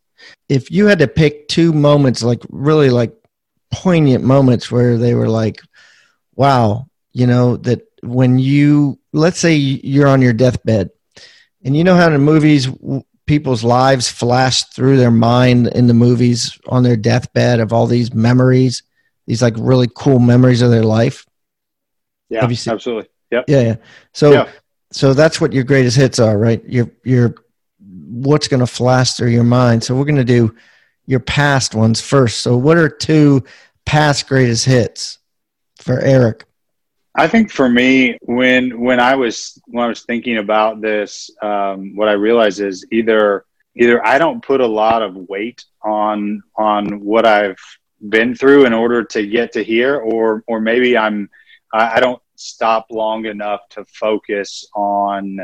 If 0.48 0.70
you 0.70 0.86
had 0.86 0.98
to 1.00 1.08
pick 1.08 1.48
two 1.48 1.72
moments, 1.72 2.22
like 2.22 2.42
really 2.48 2.90
like 2.90 3.14
poignant 3.70 4.24
moments 4.24 4.70
where 4.70 4.98
they 4.98 5.14
were 5.14 5.28
like, 5.28 5.60
wow, 6.34 6.86
you 7.12 7.26
know, 7.26 7.56
that 7.58 7.82
when 8.02 8.38
you, 8.38 8.98
let's 9.12 9.38
say 9.38 9.54
you're 9.54 10.08
on 10.08 10.22
your 10.22 10.32
deathbed 10.32 10.90
and 11.64 11.76
you 11.76 11.84
know 11.84 11.94
how 11.94 12.12
in 12.12 12.20
movies, 12.20 12.68
people's 13.32 13.64
lives 13.64 14.10
flash 14.10 14.62
through 14.64 14.98
their 14.98 15.10
mind 15.10 15.66
in 15.68 15.86
the 15.86 15.94
movies 15.94 16.58
on 16.66 16.82
their 16.82 16.96
deathbed 16.96 17.60
of 17.60 17.72
all 17.72 17.86
these 17.86 18.12
memories, 18.12 18.82
these 19.26 19.40
like 19.40 19.54
really 19.56 19.88
cool 19.94 20.18
memories 20.18 20.60
of 20.60 20.70
their 20.70 20.82
life. 20.82 21.24
Yeah, 22.28 22.42
Have 22.42 22.50
you 22.50 22.56
seen- 22.56 22.74
absolutely. 22.74 23.08
Yep. 23.30 23.44
Yeah. 23.48 23.60
yeah. 23.62 23.76
So, 24.12 24.32
Yeah. 24.32 24.48
so 24.92 25.14
that's 25.14 25.40
what 25.40 25.54
your 25.54 25.64
greatest 25.64 25.96
hits 25.96 26.18
are, 26.18 26.36
right? 26.36 26.62
Your, 26.68 26.90
your, 27.04 27.34
what's 27.80 28.48
going 28.48 28.60
to 28.60 28.66
flash 28.66 29.14
through 29.14 29.30
your 29.30 29.44
mind. 29.44 29.82
So 29.82 29.94
we're 29.96 30.04
going 30.04 30.16
to 30.16 30.24
do 30.24 30.54
your 31.06 31.20
past 31.20 31.74
ones 31.74 32.02
first. 32.02 32.40
So 32.40 32.54
what 32.58 32.76
are 32.76 32.90
two 32.90 33.42
past 33.86 34.28
greatest 34.28 34.66
hits 34.66 35.16
for 35.78 36.00
Eric? 36.00 36.44
I 37.14 37.28
think 37.28 37.50
for 37.50 37.68
me, 37.68 38.16
when 38.22 38.80
when 38.80 38.98
I 38.98 39.14
was 39.16 39.60
when 39.66 39.84
I 39.84 39.88
was 39.88 40.02
thinking 40.02 40.38
about 40.38 40.80
this, 40.80 41.30
um, 41.42 41.94
what 41.94 42.08
I 42.08 42.12
realized 42.12 42.60
is 42.60 42.86
either 42.90 43.44
either 43.76 44.04
I 44.06 44.18
don't 44.18 44.42
put 44.42 44.60
a 44.60 44.66
lot 44.66 45.02
of 45.02 45.14
weight 45.14 45.64
on 45.82 46.42
on 46.56 47.00
what 47.00 47.26
I've 47.26 47.58
been 48.08 48.34
through 48.34 48.64
in 48.64 48.72
order 48.72 49.04
to 49.04 49.26
get 49.26 49.52
to 49.52 49.62
here, 49.62 49.98
or 49.98 50.42
or 50.46 50.60
maybe 50.60 50.96
I'm 50.96 51.28
I 51.74 51.96
I 51.96 52.00
don't 52.00 52.22
stop 52.36 52.86
long 52.90 53.26
enough 53.26 53.60
to 53.70 53.84
focus 53.84 54.64
on 54.74 55.38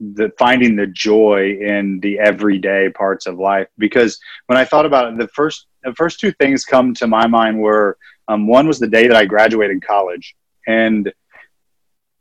the 0.00 0.30
finding 0.38 0.76
the 0.76 0.88
joy 0.88 1.56
in 1.58 2.00
the 2.00 2.18
everyday 2.18 2.90
parts 2.90 3.26
of 3.26 3.38
life. 3.38 3.68
Because 3.78 4.18
when 4.46 4.58
I 4.58 4.66
thought 4.66 4.84
about 4.84 5.10
it, 5.10 5.18
the 5.18 5.28
first 5.28 5.68
the 5.84 5.94
first 5.94 6.20
two 6.20 6.32
things 6.32 6.66
come 6.66 6.92
to 6.94 7.06
my 7.06 7.26
mind 7.26 7.58
were 7.58 7.96
um, 8.28 8.46
one 8.46 8.66
was 8.66 8.78
the 8.78 8.88
day 8.88 9.08
that 9.08 9.16
I 9.16 9.24
graduated 9.24 9.86
college 9.86 10.34
and 10.66 11.12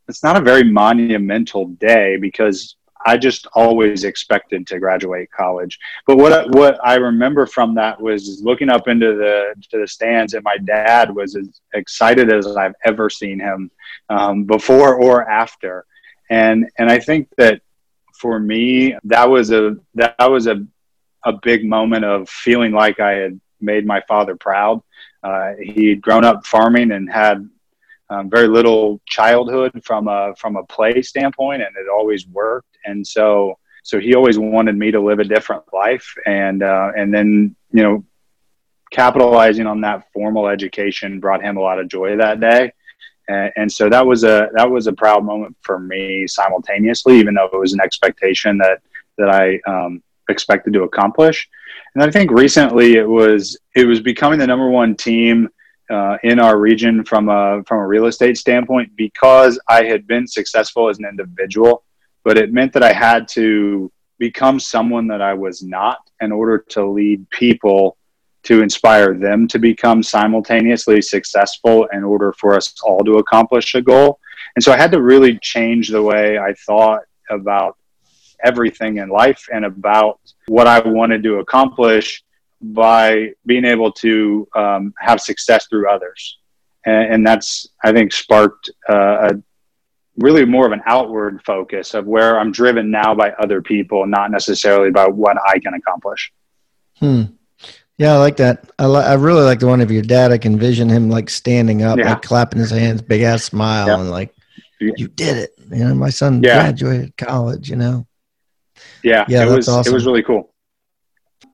it's 0.07 0.23
not 0.23 0.37
a 0.37 0.41
very 0.41 0.63
monumental 0.63 1.67
day 1.67 2.17
because 2.17 2.75
I 3.05 3.17
just 3.17 3.47
always 3.53 4.03
expected 4.03 4.65
to 4.67 4.79
graduate 4.79 5.29
college. 5.31 5.77
But 6.07 6.17
what 6.17 6.49
what 6.51 6.79
I 6.83 6.95
remember 6.95 7.45
from 7.45 7.75
that 7.75 7.99
was 7.99 8.41
looking 8.41 8.69
up 8.69 8.87
into 8.87 9.15
the 9.15 9.55
to 9.69 9.79
the 9.79 9.87
stands, 9.87 10.33
and 10.33 10.43
my 10.43 10.57
dad 10.57 11.13
was 11.13 11.35
as 11.35 11.61
excited 11.73 12.31
as 12.31 12.47
I've 12.55 12.75
ever 12.85 13.09
seen 13.09 13.39
him 13.39 13.71
um, 14.09 14.43
before 14.45 14.95
or 14.95 15.29
after. 15.29 15.85
And 16.29 16.69
and 16.77 16.89
I 16.89 16.99
think 16.99 17.29
that 17.37 17.61
for 18.13 18.39
me, 18.39 18.95
that 19.05 19.29
was 19.29 19.51
a 19.51 19.77
that 19.95 20.31
was 20.31 20.47
a 20.47 20.65
a 21.25 21.33
big 21.33 21.65
moment 21.65 22.05
of 22.05 22.29
feeling 22.29 22.71
like 22.71 22.99
I 22.99 23.13
had 23.13 23.39
made 23.61 23.85
my 23.85 24.01
father 24.07 24.35
proud. 24.35 24.81
Uh, 25.23 25.53
he'd 25.61 26.01
grown 26.01 26.25
up 26.25 26.45
farming 26.45 26.91
and 26.91 27.09
had 27.09 27.49
um, 28.13 28.29
very 28.29 28.47
little 28.47 29.01
childhood 29.07 29.71
from 29.83 30.07
a 30.07 30.33
from 30.37 30.55
a 30.55 30.63
play 30.65 31.01
standpoint, 31.01 31.61
and 31.61 31.75
it 31.75 31.87
always 31.91 32.27
worked. 32.27 32.77
And 32.85 33.05
so 33.05 33.57
so 33.83 33.99
he 33.99 34.15
always 34.15 34.37
wanted 34.39 34.77
me 34.77 34.91
to 34.91 34.99
live 35.01 35.19
a 35.19 35.23
different 35.23 35.63
life, 35.73 36.13
and 36.25 36.63
uh, 36.63 36.91
and 36.95 37.13
then 37.13 37.55
you 37.71 37.83
know 37.83 38.05
capitalizing 38.91 39.65
on 39.65 39.81
that 39.81 40.05
formal 40.13 40.47
education 40.47 41.19
brought 41.19 41.41
him 41.41 41.57
a 41.57 41.59
lot 41.59 41.79
of 41.79 41.87
joy 41.87 42.15
that 42.15 42.39
day. 42.39 42.71
And, 43.27 43.51
and 43.55 43.71
so 43.71 43.89
that 43.89 44.05
was 44.05 44.23
a 44.23 44.49
that 44.53 44.69
was 44.69 44.87
a 44.87 44.93
proud 44.93 45.25
moment 45.25 45.55
for 45.61 45.79
me 45.79 46.27
simultaneously, 46.27 47.17
even 47.17 47.33
though 47.33 47.49
it 47.51 47.59
was 47.59 47.73
an 47.73 47.81
expectation 47.81 48.57
that 48.59 48.81
that 49.17 49.29
I 49.29 49.59
um, 49.69 50.03
expected 50.29 50.73
to 50.73 50.83
accomplish. 50.83 51.49
And 51.95 52.03
I 52.03 52.09
think 52.09 52.31
recently 52.31 52.93
it 52.93 53.07
was 53.07 53.57
it 53.75 53.85
was 53.85 54.01
becoming 54.01 54.39
the 54.39 54.47
number 54.47 54.69
one 54.69 54.95
team 54.95 55.49
uh, 55.89 56.17
in 56.23 56.39
our 56.39 56.57
region 56.59 57.03
from 57.03 57.29
a 57.29 57.63
from 57.67 57.79
a 57.79 57.87
real 57.87 58.05
estate 58.05 58.37
standpoint 58.37 58.91
because 58.95 59.59
I 59.67 59.83
had 59.83 60.07
been 60.07 60.27
successful 60.27 60.89
as 60.89 60.99
an 60.99 61.05
individual, 61.05 61.83
but 62.23 62.37
it 62.37 62.53
meant 62.53 62.73
that 62.73 62.83
I 62.83 62.93
had 62.93 63.27
to 63.29 63.91
become 64.17 64.59
someone 64.59 65.07
that 65.07 65.21
I 65.21 65.33
was 65.33 65.63
not 65.63 65.99
in 66.21 66.31
order 66.31 66.63
to 66.69 66.85
lead 66.85 67.29
people 67.29 67.97
to 68.43 68.61
inspire 68.61 69.13
them 69.13 69.47
to 69.47 69.59
become 69.59 70.03
simultaneously 70.03 71.01
successful 71.01 71.87
in 71.93 72.03
order 72.03 72.33
for 72.33 72.55
us 72.55 72.73
all 72.83 72.99
to 72.99 73.17
accomplish 73.17 73.73
a 73.75 73.81
goal. 73.81 74.19
And 74.55 74.63
so 74.63 74.71
I 74.71 74.77
had 74.77 74.91
to 74.91 75.01
really 75.01 75.39
change 75.39 75.89
the 75.89 76.01
way 76.01 76.37
I 76.37 76.53
thought 76.65 77.03
about 77.29 77.77
everything 78.43 78.97
in 78.97 79.09
life 79.09 79.47
and 79.53 79.65
about 79.65 80.19
what 80.47 80.67
I 80.67 80.79
wanted 80.79 81.23
to 81.23 81.35
accomplish 81.35 82.23
by 82.63 83.31
being 83.45 83.65
able 83.65 83.91
to 83.91 84.47
um, 84.55 84.93
have 84.99 85.19
success 85.19 85.67
through 85.69 85.89
others. 85.89 86.37
And, 86.85 87.13
and 87.13 87.27
that's, 87.27 87.67
I 87.83 87.91
think, 87.91 88.13
sparked 88.13 88.69
uh, 88.89 89.29
a 89.31 89.43
really 90.17 90.45
more 90.45 90.65
of 90.65 90.71
an 90.71 90.81
outward 90.85 91.41
focus 91.45 91.93
of 91.93 92.05
where 92.05 92.39
I'm 92.39 92.51
driven 92.51 92.89
now 92.91 93.13
by 93.15 93.31
other 93.31 93.61
people, 93.61 94.05
not 94.05 94.31
necessarily 94.31 94.91
by 94.91 95.07
what 95.07 95.37
I 95.47 95.59
can 95.59 95.73
accomplish. 95.73 96.31
Hmm. 96.99 97.23
Yeah, 97.97 98.13
I 98.13 98.17
like 98.17 98.37
that. 98.37 98.71
I, 98.79 98.87
li- 98.87 99.03
I 99.03 99.13
really 99.13 99.43
like 99.43 99.59
the 99.59 99.67
one 99.67 99.81
of 99.81 99.91
your 99.91 100.01
dad. 100.01 100.31
I 100.31 100.37
can 100.37 100.53
envision 100.53 100.89
him 100.89 101.09
like 101.09 101.29
standing 101.29 101.83
up, 101.83 101.97
Yeah. 101.99 102.09
like 102.11 102.21
clapping 102.21 102.59
his 102.59 102.71
hands, 102.71 103.01
big 103.01 103.21
ass 103.21 103.43
smile, 103.43 103.87
Yeah. 103.87 103.99
and 103.99 104.09
like, 104.09 104.33
you 104.79 105.07
did 105.07 105.37
it. 105.37 105.51
You 105.71 105.85
know, 105.85 105.95
my 105.95 106.09
son 106.09 106.41
Yeah. 106.43 106.55
graduated 106.61 107.15
college, 107.17 107.69
you 107.69 107.75
know. 107.75 108.05
Yeah, 109.03 109.25
Yeah, 109.27 109.43
it 109.45 109.55
was 109.55 109.67
awesome. 109.69 109.91
it 109.91 109.93
was 109.93 110.05
really 110.05 110.23
cool. 110.23 110.52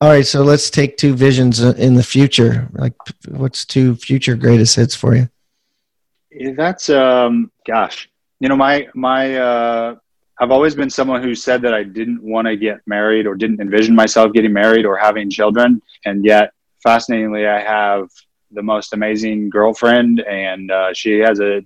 All 0.02 0.10
right, 0.10 0.26
so 0.26 0.44
let's 0.44 0.70
take 0.70 0.96
two 0.96 1.14
visions 1.14 1.60
in 1.60 1.94
the 1.94 2.04
future. 2.04 2.70
Like, 2.72 2.94
what's 3.28 3.66
two 3.66 3.96
future 3.96 4.36
greatest 4.36 4.78
hits 4.78 4.96
for 4.96 5.14
you? 5.14 5.30
That's 6.56 6.90
um 6.90 7.52
gosh. 7.68 8.10
You 8.40 8.48
know, 8.48 8.56
my 8.56 8.88
my 8.96 9.36
uh 9.36 9.96
I've 10.40 10.52
always 10.52 10.74
been 10.74 10.90
someone 10.90 11.22
who 11.22 11.36
said 11.36 11.62
that 11.64 11.74
I 11.74 11.84
didn't 11.84 12.24
want 12.24 12.48
to 12.48 12.56
get 12.56 12.80
married 12.88 13.28
or 13.28 13.36
didn't 13.36 13.60
envision 13.60 13.94
myself 13.94 14.32
getting 14.32 14.54
married 14.54 14.86
or 14.86 14.96
having 14.96 15.30
children. 15.30 15.82
And 16.06 16.24
yet 16.24 16.54
fascinatingly 16.82 17.46
I 17.46 17.60
have 17.60 18.08
the 18.52 18.64
most 18.64 18.94
amazing 18.94 19.50
girlfriend 19.50 20.22
and 20.22 20.72
uh, 20.72 20.94
she 20.94 21.20
has 21.20 21.42
a 21.42 21.62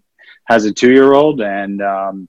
has 0.45 0.65
a 0.65 0.73
two 0.73 0.91
year 0.91 1.13
old 1.13 1.39
and 1.39 1.83
um 1.83 2.27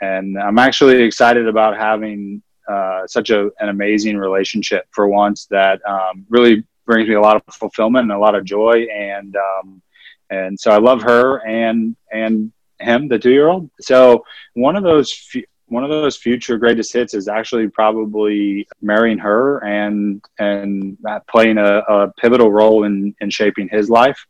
and 0.00 0.38
I'm 0.38 0.58
actually 0.58 1.02
excited 1.02 1.46
about 1.48 1.76
having 1.76 2.42
uh, 2.68 3.06
such 3.06 3.30
a, 3.30 3.50
an 3.60 3.68
amazing 3.68 4.16
relationship 4.16 4.86
for 4.90 5.08
once 5.08 5.46
that 5.46 5.80
um, 5.86 6.26
really 6.28 6.64
brings 6.86 7.08
me 7.08 7.14
a 7.14 7.20
lot 7.20 7.36
of 7.36 7.54
fulfillment 7.54 8.02
and 8.02 8.12
a 8.12 8.18
lot 8.18 8.34
of 8.34 8.44
joy 8.44 8.86
and 8.94 9.36
um, 9.36 9.82
and 10.30 10.58
so 10.58 10.70
I 10.70 10.78
love 10.78 11.02
her 11.02 11.46
and 11.46 11.96
and 12.12 12.52
him, 12.80 13.08
the 13.08 13.18
two 13.18 13.30
year 13.30 13.48
old. 13.48 13.70
So 13.80 14.24
one 14.54 14.76
of 14.76 14.82
those 14.82 15.34
one 15.66 15.84
of 15.84 15.90
those 15.90 16.16
future 16.16 16.58
greatest 16.58 16.92
hits 16.92 17.14
is 17.14 17.26
actually 17.28 17.68
probably 17.68 18.68
marrying 18.82 19.18
her 19.18 19.64
and 19.64 20.22
and 20.38 20.98
playing 21.28 21.58
a, 21.58 21.78
a 21.78 22.12
pivotal 22.20 22.52
role 22.52 22.84
in 22.84 23.14
in 23.20 23.30
shaping 23.30 23.68
his 23.68 23.88
life. 23.90 24.24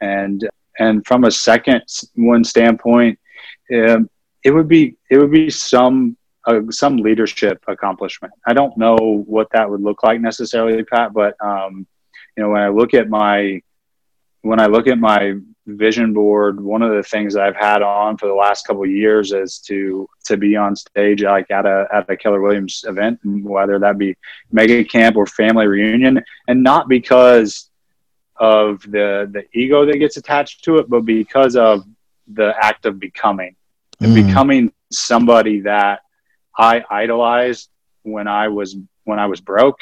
And 0.00 0.48
and 0.78 1.06
from 1.06 1.24
a 1.24 1.30
second 1.30 1.82
one 2.14 2.44
standpoint, 2.44 3.18
um, 3.72 4.08
it 4.44 4.50
would 4.50 4.68
be 4.68 4.96
it 5.10 5.18
would 5.18 5.30
be 5.30 5.50
some 5.50 6.16
uh, 6.46 6.60
some 6.70 6.96
leadership 6.96 7.62
accomplishment. 7.68 8.32
I 8.46 8.52
don't 8.52 8.76
know 8.76 8.96
what 9.26 9.48
that 9.52 9.68
would 9.70 9.80
look 9.80 10.02
like 10.02 10.20
necessarily, 10.20 10.82
Pat, 10.84 11.12
but 11.12 11.36
um, 11.40 11.86
you 12.36 12.42
know 12.42 12.50
when 12.50 12.62
I 12.62 12.68
look 12.68 12.94
at 12.94 13.08
my 13.08 13.60
when 14.42 14.58
I 14.60 14.66
look 14.66 14.88
at 14.88 14.98
my 14.98 15.34
vision 15.66 16.12
board, 16.12 16.60
one 16.60 16.82
of 16.82 16.92
the 16.92 17.04
things 17.04 17.34
that 17.34 17.44
I've 17.44 17.54
had 17.54 17.82
on 17.82 18.16
for 18.16 18.26
the 18.26 18.34
last 18.34 18.66
couple 18.66 18.82
of 18.82 18.90
years 18.90 19.32
is 19.32 19.58
to 19.68 20.08
to 20.24 20.36
be 20.36 20.56
on 20.56 20.74
stage 20.74 21.22
like 21.22 21.50
at 21.50 21.64
a 21.66 21.86
at 21.94 22.10
a 22.10 22.16
Keller 22.16 22.40
Williams 22.40 22.84
event, 22.88 23.20
whether 23.24 23.78
that 23.78 23.98
be 23.98 24.16
mega 24.50 24.84
camp 24.84 25.16
or 25.16 25.26
family 25.26 25.66
reunion, 25.68 26.20
and 26.48 26.62
not 26.62 26.88
because 26.88 27.70
of 28.36 28.82
the 28.82 29.28
the 29.32 29.44
ego 29.56 29.84
that 29.86 29.98
gets 29.98 30.16
attached 30.16 30.64
to 30.64 30.78
it, 30.78 30.88
but 30.88 31.04
because 31.04 31.54
of 31.54 31.84
the 32.32 32.54
act 32.60 32.86
of 32.86 32.98
becoming 32.98 33.54
and 34.00 34.12
Mm. 34.12 34.26
becoming 34.26 34.72
somebody 34.90 35.60
that 35.60 36.00
I 36.58 36.84
idolized 36.90 37.68
when 38.02 38.28
I 38.28 38.48
was 38.48 38.76
when 39.04 39.18
I 39.18 39.26
was 39.26 39.40
broke, 39.40 39.80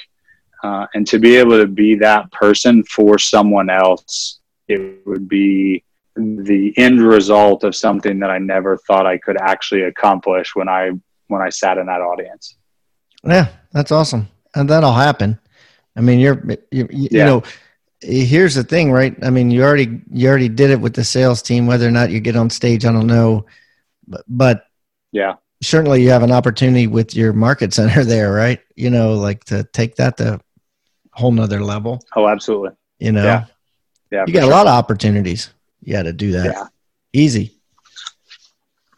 uh, 0.63 0.87
and 0.95 1.07
to 1.09 1.19
be 1.19 1.37
able 1.37 1.59
to 1.59 1.67
be 1.67 1.97
that 1.97 2.31
person 2.33 2.83
for 2.85 3.19
someone 3.19 3.71
else, 3.71 4.41
it 4.69 5.07
would 5.07 5.29
be 5.29 5.85
the 6.17 6.73
end 6.77 7.01
result 7.01 7.65
of 7.65 7.75
something 7.75 8.19
that 8.21 8.31
I 8.31 8.39
never 8.39 8.77
thought 8.77 9.07
I 9.07 9.19
could 9.19 9.37
actually 9.41 9.83
accomplish 9.83 10.55
when 10.55 10.69
I 10.69 10.91
when 11.29 11.43
I 11.43 11.49
sat 11.51 11.79
in 11.79 11.87
that 11.87 12.01
audience. 12.01 12.57
Yeah, 13.25 13.49
that's 13.73 13.93
awesome, 13.93 14.29
and 14.55 14.69
that'll 14.69 14.93
happen. 14.93 15.39
I 15.97 16.01
mean, 16.01 16.19
you're 16.21 16.43
you, 16.71 16.89
you 16.91 17.09
Yeah. 17.11 17.25
know. 17.25 17.43
Here's 18.03 18.55
the 18.55 18.65
thing, 18.65 18.91
right? 18.91 19.15
I 19.23 19.29
mean, 19.29 19.51
you 19.51 19.63
already 19.63 20.01
you 20.11 20.27
already 20.29 20.49
did 20.49 20.71
it 20.71 20.81
with 20.81 20.95
the 20.95 21.05
sales 21.05 21.43
team. 21.43 21.67
Whether 21.67 21.87
or 21.87 21.91
not 21.91 22.11
you 22.11 22.21
get 22.21 22.35
on 22.35 22.49
stage, 22.49 22.87
I 22.87 22.93
don't 22.93 23.07
know, 23.07 23.45
but, 24.09 24.25
but 24.27 24.65
Yeah, 25.13 25.35
certainly 25.63 26.03
you 26.03 26.11
have 26.11 26.23
an 26.23 26.33
opportunity 26.33 26.87
with 26.87 27.15
your 27.15 27.33
market 27.33 27.73
center 27.73 28.05
there, 28.15 28.33
right? 28.33 28.61
You 28.77 28.91
know, 28.91 29.15
like 29.15 29.45
to 29.45 29.65
take 29.73 29.97
that 29.97 30.17
to 30.19 30.35
a 30.35 30.41
whole 31.13 31.33
nother 31.33 31.63
level. 31.63 32.01
oh, 32.17 32.29
absolutely. 32.29 32.71
You 32.99 33.13
know, 33.13 33.25
Yeah. 33.25 33.45
Yeah, 34.13 34.25
you 34.27 34.35
got 34.35 34.41
sure. 34.41 34.51
a 34.51 34.53
lot 34.53 34.67
of 34.67 34.73
opportunities. 34.73 35.51
You 35.83 35.93
got 35.93 36.03
to 36.03 36.13
do 36.13 36.33
that. 36.33 36.47
Yeah. 36.47 36.67
Easy, 37.13 37.53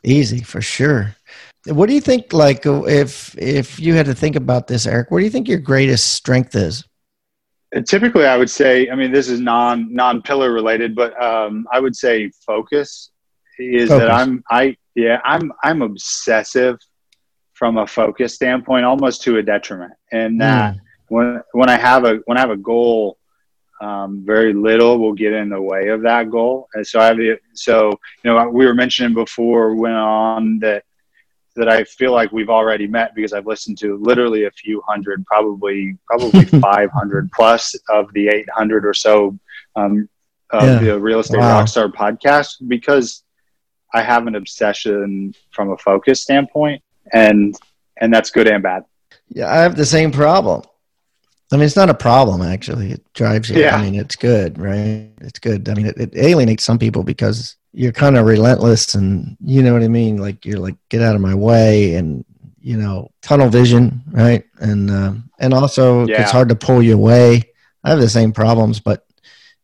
easy 0.03 0.41
for 0.41 0.63
sure. 0.63 1.15
What 1.67 1.89
do 1.89 1.95
you 1.95 2.01
think? 2.01 2.33
Like, 2.33 2.63
if 2.65 3.37
if 3.39 3.79
you 3.79 3.93
had 3.93 4.07
to 4.07 4.15
think 4.15 4.37
about 4.37 4.69
this, 4.69 4.87
Eric, 4.87 5.11
what 5.11 5.19
do 5.19 5.25
you 5.25 5.31
think 5.31 5.49
your 5.49 5.59
greatest 5.59 6.15
strength 6.15 6.55
is? 6.57 6.85
And 7.75 7.87
typically 7.87 8.27
i 8.27 8.37
would 8.37 8.51
say 8.51 8.91
i 8.91 8.95
mean 8.95 9.13
this 9.13 9.29
is 9.29 9.41
non 9.41 9.93
non 9.95 10.21
pillar 10.21 10.53
related 10.53 10.95
but 10.95 11.21
um, 11.23 11.67
i 11.73 11.81
would 11.81 11.97
say 11.97 12.31
focus 12.47 13.11
is 13.59 13.89
Focus. 13.89 14.09
that 14.09 14.11
i'm 14.11 14.45
i 14.51 14.77
yeah 14.95 15.21
i'm 15.25 15.53
i'm 15.63 15.83
obsessive 15.83 16.79
from 17.55 17.79
a 17.79 17.87
focus 17.87 18.35
standpoint 18.35 18.85
almost 18.85 19.23
to 19.23 19.39
a 19.39 19.43
detriment 19.43 19.93
and 20.13 20.41
that 20.41 20.75
when 21.09 21.43
when 21.53 21.69
i 21.69 21.77
have 21.77 22.05
a 22.05 22.17
when 22.27 22.37
i 22.37 22.41
have 22.41 22.51
a 22.51 22.57
goal 22.57 23.17
um, 23.81 24.23
very 24.25 24.53
little 24.53 24.99
will 24.99 25.13
get 25.13 25.33
in 25.33 25.49
the 25.49 25.61
way 25.61 25.89
of 25.89 26.03
that 26.03 26.31
goal 26.31 26.69
and 26.75 26.87
so 26.87 27.01
i 27.01 27.07
have 27.07 27.17
the 27.17 27.37
so 27.55 27.91
you 28.23 28.31
know 28.33 28.49
we 28.49 28.65
were 28.65 28.75
mentioning 28.75 29.13
before 29.13 29.75
went 29.75 29.95
on 29.97 30.59
that 30.61 30.85
that 31.55 31.69
I 31.69 31.85
feel 31.85 32.13
like 32.13 32.33
we've 32.33 32.49
already 32.49 32.87
met 32.87 33.15
because 33.15 33.35
I've 33.35 33.47
listened 33.47 33.77
to 33.81 33.99
literally 33.99 34.45
a 34.45 34.51
few 34.53 34.83
hundred, 34.89 35.23
probably 35.27 35.99
probably 36.07 36.45
500 36.61 37.31
plus 37.31 37.75
of 37.91 38.11
the 38.15 38.29
800 38.29 38.87
or 38.87 38.95
so 38.95 39.39
um, 39.77 40.09
of 40.51 40.63
Yeah. 40.63 40.79
the 40.79 40.99
Real 40.99 41.19
Estate 41.21 41.41
Wow. 41.41 41.63
Rockstar 41.63 41.93
podcast 41.93 42.55
because 42.69 43.23
I 43.95 44.03
have 44.03 44.27
an 44.27 44.35
obsession 44.35 45.35
from 45.51 45.71
a 45.71 45.77
focus 45.77 46.23
standpoint, 46.23 46.83
and 47.13 47.55
and 48.01 48.13
that's 48.13 48.31
good 48.31 48.49
and 48.49 48.63
bad. 48.63 48.85
Yeah, 49.29 49.53
I 49.53 49.59
have 49.63 49.77
the 49.77 49.87
same 49.87 50.11
problem. 50.13 50.63
I 51.53 51.57
mean, 51.57 51.67
it's 51.67 51.77
not 51.77 51.91
a 51.91 51.95
problem 51.95 52.41
actually. 52.41 52.93
It 52.93 53.13
drives 53.13 53.51
you. 53.51 53.61
Yeah. 53.61 53.77
I 53.77 53.83
mean, 53.83 53.95
it's 53.95 54.17
good, 54.17 54.59
right? 54.59 55.11
It's 55.21 55.39
good. 55.39 55.69
I 55.69 55.75
mean, 55.75 55.87
it, 55.87 55.99
it 55.99 56.17
alienates 56.17 56.65
some 56.65 56.79
people 56.79 57.03
because 57.03 57.57
you're 57.75 57.93
kind 57.93 58.17
of 58.17 58.25
relentless, 58.27 58.95
and 58.95 59.37
you 59.45 59.63
know 59.63 59.73
what 59.75 59.83
I 59.83 59.89
mean. 59.89 60.17
Like 60.17 60.45
you're 60.47 60.59
like, 60.59 60.77
get 60.89 61.03
out 61.03 61.15
of 61.15 61.21
my 61.21 61.35
way, 61.35 61.95
and 61.95 62.25
you 62.61 62.77
know, 62.77 63.11
tunnel 63.23 63.49
vision, 63.49 64.03
right? 64.11 64.45
And 64.61 64.91
um, 64.91 65.31
and 65.39 65.53
also 65.53 66.07
Yeah. 66.07 66.23
it's 66.23 66.31
hard 66.31 66.49
to 66.49 66.55
pull 66.55 66.83
you 66.83 66.95
away. 66.95 67.43
I 67.85 67.91
have 67.91 68.01
the 68.01 68.09
same 68.09 68.33
problems, 68.33 68.81
but 68.81 69.05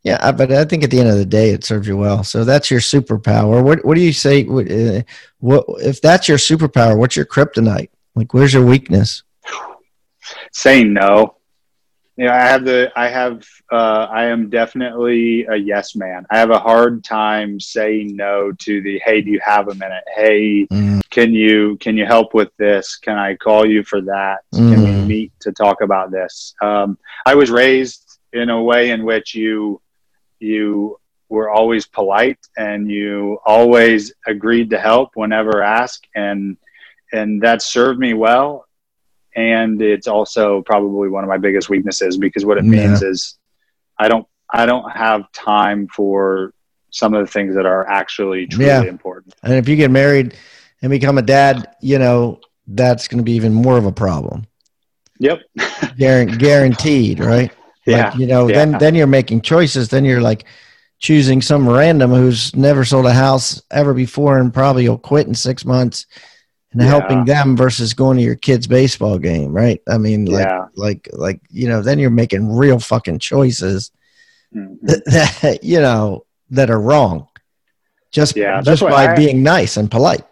yeah, 0.03 0.31
but 0.33 0.53
I 0.53 0.65
think 0.65 0.85
at 0.85 0.91
the 0.91 1.01
end 1.01 1.09
of 1.09 1.17
the 1.17 1.27
day, 1.27 1.51
it 1.51 1.65
serves 1.65 1.87
you 1.89 1.97
well. 1.97 2.23
So 2.25 2.45
that's 2.45 2.71
your 2.71 2.81
superpower. 2.81 3.63
What 3.63 3.85
what 3.85 3.95
do 3.97 4.01
you 4.01 4.13
say? 4.13 4.45
What, 4.45 4.71
uh, 4.71 5.03
what 5.39 5.65
if 5.83 6.01
that's 6.01 6.29
your 6.29 6.39
superpower? 6.39 6.97
What's 6.97 7.17
your 7.17 7.27
kryptonite? 7.27 7.91
Like, 8.15 8.33
where's 8.35 8.55
your 8.55 8.65
weakness? 8.65 9.23
saying 10.53 10.93
no. 10.93 11.35
Yeah, 12.17 12.35
I 12.35 12.41
have 12.49 12.65
the 12.65 12.91
I 12.97 13.09
have 13.09 13.45
uh, 13.71 14.09
I 14.11 14.25
am 14.25 14.51
definitely 14.51 15.47
a 15.47 15.55
yes 15.57 15.95
man. 15.95 16.27
I 16.31 16.39
have 16.39 16.51
a 16.51 16.59
hard 16.59 17.05
time 17.05 17.61
saying 17.61 18.17
no 18.17 18.51
to 18.59 18.83
the 18.83 19.01
hey, 19.05 19.21
do 19.21 19.31
you 19.31 19.41
have 19.45 19.69
a 19.69 19.75
minute? 19.75 20.03
Hey, 20.17 20.67
Mm. 20.73 21.01
can 21.11 21.33
you 21.33 21.77
can 21.79 21.97
you 21.97 22.05
help 22.07 22.35
with 22.35 22.51
this? 22.59 22.97
Can 22.97 23.17
I 23.17 23.37
call 23.37 23.65
you 23.67 23.85
for 23.85 24.01
that? 24.03 24.39
Can 24.53 24.83
we 24.83 24.91
Mm. 24.91 25.07
meet 25.07 25.33
to 25.41 25.53
talk 25.53 25.81
about 25.81 26.11
this? 26.11 26.55
Um, 26.61 26.99
I 27.25 27.37
was 27.37 27.51
raised 27.51 28.19
in 28.33 28.51
a 28.51 28.61
way 28.63 28.91
in 28.91 29.05
which 29.05 29.35
you 29.35 29.81
you 30.41 30.99
were 31.29 31.51
always 31.51 31.87
polite 31.87 32.39
and 32.57 32.91
you 32.91 33.39
always 33.45 34.13
agreed 34.27 34.71
to 34.71 34.79
help 34.79 35.11
whenever 35.15 35.63
asked 35.63 36.07
and 36.15 36.57
and 37.13 37.43
that 37.43 37.63
served 37.63 37.99
me 37.99 38.15
well 38.15 38.65
and 39.37 39.81
it's 39.83 40.09
also 40.09 40.63
probably 40.63 41.09
one 41.09 41.23
of 41.25 41.29
my 41.29 41.37
biggest 41.39 41.69
weaknesses 41.69 42.17
because 42.17 42.45
what 42.45 42.59
it 42.59 42.65
Yeah. 42.65 42.71
means 42.71 43.03
is 43.03 43.39
I 43.99 44.09
don't 44.09 44.27
I 44.51 44.65
don't 44.67 44.91
have 44.91 45.31
time 45.33 45.87
for 45.89 46.53
some 46.91 47.13
of 47.13 47.25
the 47.27 47.31
things 47.31 47.55
that 47.55 47.67
are 47.67 47.87
actually 47.87 48.47
truly 48.47 48.67
Yeah. 48.67 48.83
important. 48.85 49.35
And 49.43 49.53
if 49.55 49.69
you 49.69 49.77
get 49.77 49.91
married 49.91 50.35
and 50.81 50.91
become 50.91 51.19
a 51.19 51.23
dad, 51.23 51.69
you 51.83 51.99
know, 51.99 52.41
that's 52.67 53.09
going 53.09 53.19
to 53.19 53.25
be 53.25 53.33
even 53.33 53.53
more 53.53 53.77
of 53.77 53.85
a 53.85 53.93
problem. 53.93 54.47
Yep. 55.19 55.41
Guaran- 55.99 56.39
guaranteed, 56.39 57.21
right? 57.21 57.53
Yeah. 57.89 58.11
Like, 58.11 58.19
you 58.19 58.27
know, 58.27 58.49
Yeah. 58.49 58.57
then 58.57 58.73
then 58.79 58.95
you're 58.95 59.07
making 59.07 59.41
choices. 59.43 59.89
Then 59.89 60.05
you're 60.05 60.21
like 60.21 60.45
choosing 60.99 61.41
some 61.41 61.69
random 61.69 62.11
who's 62.11 62.55
never 62.57 62.85
sold 62.85 63.07
a 63.07 63.13
house 63.13 63.63
ever 63.71 63.95
before 63.95 64.39
and 64.39 64.53
probably 64.53 64.89
will 64.89 64.99
quit 64.99 65.27
in 65.29 65.35
six 65.35 65.65
months 65.65 66.07
and 66.73 66.83
Yeah. 66.83 66.89
helping 66.89 67.25
them 67.25 67.57
versus 67.57 67.95
going 67.95 68.17
to 68.19 68.23
your 68.23 68.35
kid's 68.35 68.67
baseball 68.67 69.19
game, 69.19 69.53
right? 69.53 69.81
I 69.89 69.97
mean, 69.99 70.25
like 70.27 70.47
Yeah. 70.47 70.65
like 70.77 71.09
like 71.13 71.41
you 71.51 71.69
know, 71.69 71.83
then 71.83 71.99
you're 71.99 72.11
making 72.11 72.51
real 72.55 72.79
fucking 72.81 73.21
choices 73.21 73.91
Mhm. 74.55 74.79
that, 74.83 75.05
that 75.43 75.65
you 75.65 75.81
know 75.81 76.25
that 76.51 76.71
are 76.71 76.81
wrong. 76.81 77.27
Just 78.11 78.37
Yeah, 78.37 78.61
just 78.63 78.83
by 78.83 79.13
I- 79.13 79.17
being 79.17 79.43
nice 79.43 79.77
and 79.77 79.91
polite. 79.91 80.25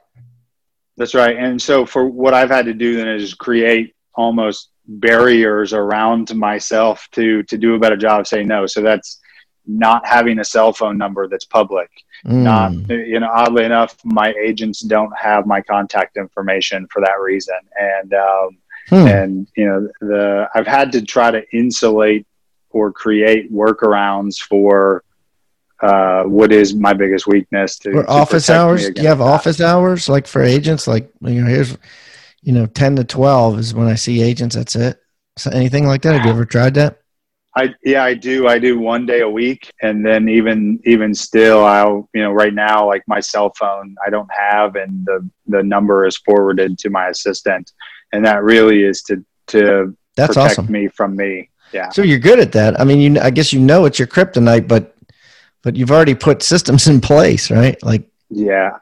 That's 0.97 1.15
right. 1.15 1.37
And 1.37 1.61
so 1.61 1.85
for 1.85 2.07
what 2.07 2.33
I've 2.33 2.49
had 2.49 2.65
to 2.65 2.73
do 2.75 2.97
then 2.97 3.07
is 3.09 3.35
create 3.35 3.95
almost 4.15 4.71
barriers 4.89 5.73
around 5.73 6.35
myself 6.35 7.09
to 7.13 7.43
to 7.45 7.59
do 7.59 7.75
a 7.75 7.79
better 7.79 7.97
job 7.97 8.21
of 8.21 8.27
saying 8.29 8.49
no. 8.49 8.67
So 8.67 8.81
that's 8.83 9.21
not 9.67 10.07
having 10.07 10.39
a 10.39 10.45
cell 10.45 10.73
phone 10.73 10.97
number 10.97 11.27
that's 11.29 11.45
public. 11.45 11.91
Not 12.25 12.73
Mm. 12.73 13.09
you 13.09 13.19
know, 13.21 13.31
oddly 13.35 13.65
enough, 13.65 13.97
my 14.05 14.33
agents 14.41 14.81
don't 14.81 15.13
have 15.19 15.47
my 15.47 15.61
contact 15.61 16.17
information 16.17 16.87
for 16.93 17.01
that 17.03 17.21
reason. 17.21 17.57
And 17.79 18.15
um, 18.15 18.59
Hmm. 18.89 19.07
and 19.09 19.49
you 19.57 19.67
know 19.67 19.89
the 20.01 20.49
I've 20.55 20.67
had 20.69 20.93
to 20.93 21.03
try 21.05 21.33
to 21.33 21.43
insulate 21.53 22.25
or 22.71 22.93
create 22.93 23.53
workarounds 23.53 24.39
for 24.39 25.03
uh, 25.83 26.23
what 26.23 26.53
is 26.53 26.73
my 26.75 26.93
biggest 26.93 27.27
weakness 27.27 27.79
to, 27.81 27.91
Or 27.91 28.03
to 28.05 28.09
office 28.09 28.49
hours? 28.49 28.89
Do 28.91 29.03
you 29.03 29.09
have 29.09 29.19
that. 29.19 29.25
office 29.25 29.61
hours 29.61 30.09
like 30.09 30.27
for 30.29 30.41
agents? 30.43 30.87
Like 30.87 31.11
you 31.21 31.43
know, 31.43 31.51
here's 31.51 31.77
you 32.47 32.53
know, 32.53 32.65
ten 32.67 32.95
to 32.95 33.03
twelve 33.05 33.59
is 33.59 33.75
when 33.75 33.89
I 33.89 33.97
see 33.97 34.23
agents. 34.23 34.55
That's 34.55 34.77
it. 34.77 35.03
So 35.37 35.51
anything 35.51 35.85
like 35.85 36.03
that? 36.03 36.15
Have 36.15 36.25
you 36.25 36.31
ever 36.31 36.45
tried 36.45 36.75
that? 36.75 37.01
I 37.57 37.75
yeah, 37.85 38.05
I 38.05 38.15
do. 38.15 38.47
I 38.47 38.61
do 38.61 38.79
one 38.79 39.05
day 39.05 39.21
a 39.21 39.29
week, 39.29 39.73
and 39.83 40.07
then 40.07 40.29
even 40.29 40.79
even 40.85 41.13
still, 41.13 41.65
I'll 41.65 42.09
you 42.15 42.23
know 42.23 42.31
right 42.31 42.55
now 42.55 42.87
like 42.87 43.03
my 43.09 43.19
cell 43.19 43.53
phone 43.59 43.97
I 44.07 44.11
don't 44.11 44.31
have, 44.33 44.77
and 44.77 45.05
the 45.05 45.29
the 45.49 45.63
number 45.65 46.07
is 46.07 46.17
forwarded 46.19 46.79
to 46.79 46.89
my 46.91 47.09
assistant, 47.09 47.73
and 48.13 48.25
that 48.25 48.45
really 48.45 48.85
is 48.85 49.03
to 49.05 49.25
to 49.49 49.97
That's 50.17 50.35
protect 50.35 50.61
awesome. 50.61 50.73
me 50.73 50.87
from 50.87 51.17
me. 51.17 51.51
Yeah, 51.73 51.89
So 51.91 52.03
you're 52.03 52.21
good 52.21 52.39
at 52.39 52.53
that. 52.53 52.79
I 52.79 52.85
mean, 52.85 53.01
you 53.01 53.21
I 53.21 53.31
guess 53.31 53.53
you 53.53 53.59
know 53.59 53.87
it's 53.87 53.99
your 53.99 54.07
kryptonite, 54.07 54.69
but 54.69 54.95
but 55.63 55.75
you've 55.75 55.91
already 55.91 56.15
put 56.15 56.45
systems 56.45 56.87
in 56.87 57.01
place, 57.01 57.51
right? 57.51 57.77
Like 57.83 58.09
yeah. 58.31 58.79